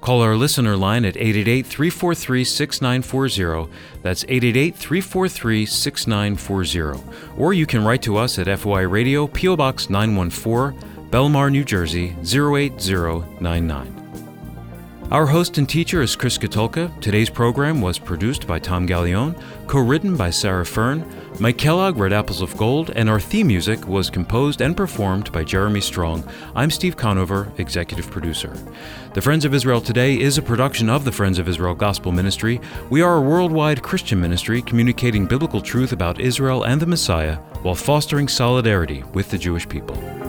Call 0.00 0.20
our 0.20 0.36
listener 0.36 0.76
line 0.76 1.04
at 1.04 1.16
888 1.16 1.66
343 1.66 2.44
6940. 2.44 3.72
That's 4.02 4.24
888 4.24 4.76
343 4.76 5.66
6940. 5.66 7.00
Or 7.36 7.52
you 7.52 7.66
can 7.66 7.84
write 7.84 8.02
to 8.02 8.16
us 8.16 8.38
at 8.38 8.58
FOI 8.58 8.82
Radio, 8.82 9.26
P.O. 9.26 9.56
Box 9.56 9.90
914, 9.90 10.78
Bellmawr, 11.10 11.50
New 11.50 11.64
Jersey 11.64 12.14
08099. 12.22 13.95
Our 15.12 15.26
host 15.26 15.56
and 15.56 15.68
teacher 15.68 16.02
is 16.02 16.16
Chris 16.16 16.36
Katulka. 16.36 17.00
Today's 17.00 17.30
program 17.30 17.80
was 17.80 17.96
produced 17.96 18.44
by 18.44 18.58
Tom 18.58 18.88
Gallione, 18.88 19.40
co 19.68 19.78
written 19.78 20.16
by 20.16 20.30
Sarah 20.30 20.66
Fern. 20.66 21.08
Mike 21.38 21.58
Kellogg 21.58 21.96
read 21.96 22.12
Apples 22.12 22.42
of 22.42 22.56
Gold, 22.56 22.90
and 22.90 23.08
our 23.08 23.20
theme 23.20 23.46
music 23.46 23.86
was 23.86 24.10
composed 24.10 24.60
and 24.60 24.76
performed 24.76 25.30
by 25.30 25.44
Jeremy 25.44 25.80
Strong. 25.80 26.28
I'm 26.56 26.72
Steve 26.72 26.96
Conover, 26.96 27.52
executive 27.56 28.10
producer. 28.10 28.58
The 29.14 29.22
Friends 29.22 29.44
of 29.44 29.54
Israel 29.54 29.80
Today 29.80 30.18
is 30.18 30.38
a 30.38 30.42
production 30.42 30.90
of 30.90 31.04
the 31.04 31.12
Friends 31.12 31.38
of 31.38 31.48
Israel 31.48 31.76
Gospel 31.76 32.10
Ministry. 32.10 32.60
We 32.90 33.00
are 33.00 33.18
a 33.18 33.22
worldwide 33.22 33.84
Christian 33.84 34.20
ministry 34.20 34.60
communicating 34.60 35.24
biblical 35.24 35.60
truth 35.60 35.92
about 35.92 36.20
Israel 36.20 36.64
and 36.64 36.82
the 36.82 36.86
Messiah 36.86 37.36
while 37.62 37.76
fostering 37.76 38.26
solidarity 38.26 39.04
with 39.14 39.30
the 39.30 39.38
Jewish 39.38 39.68
people. 39.68 40.25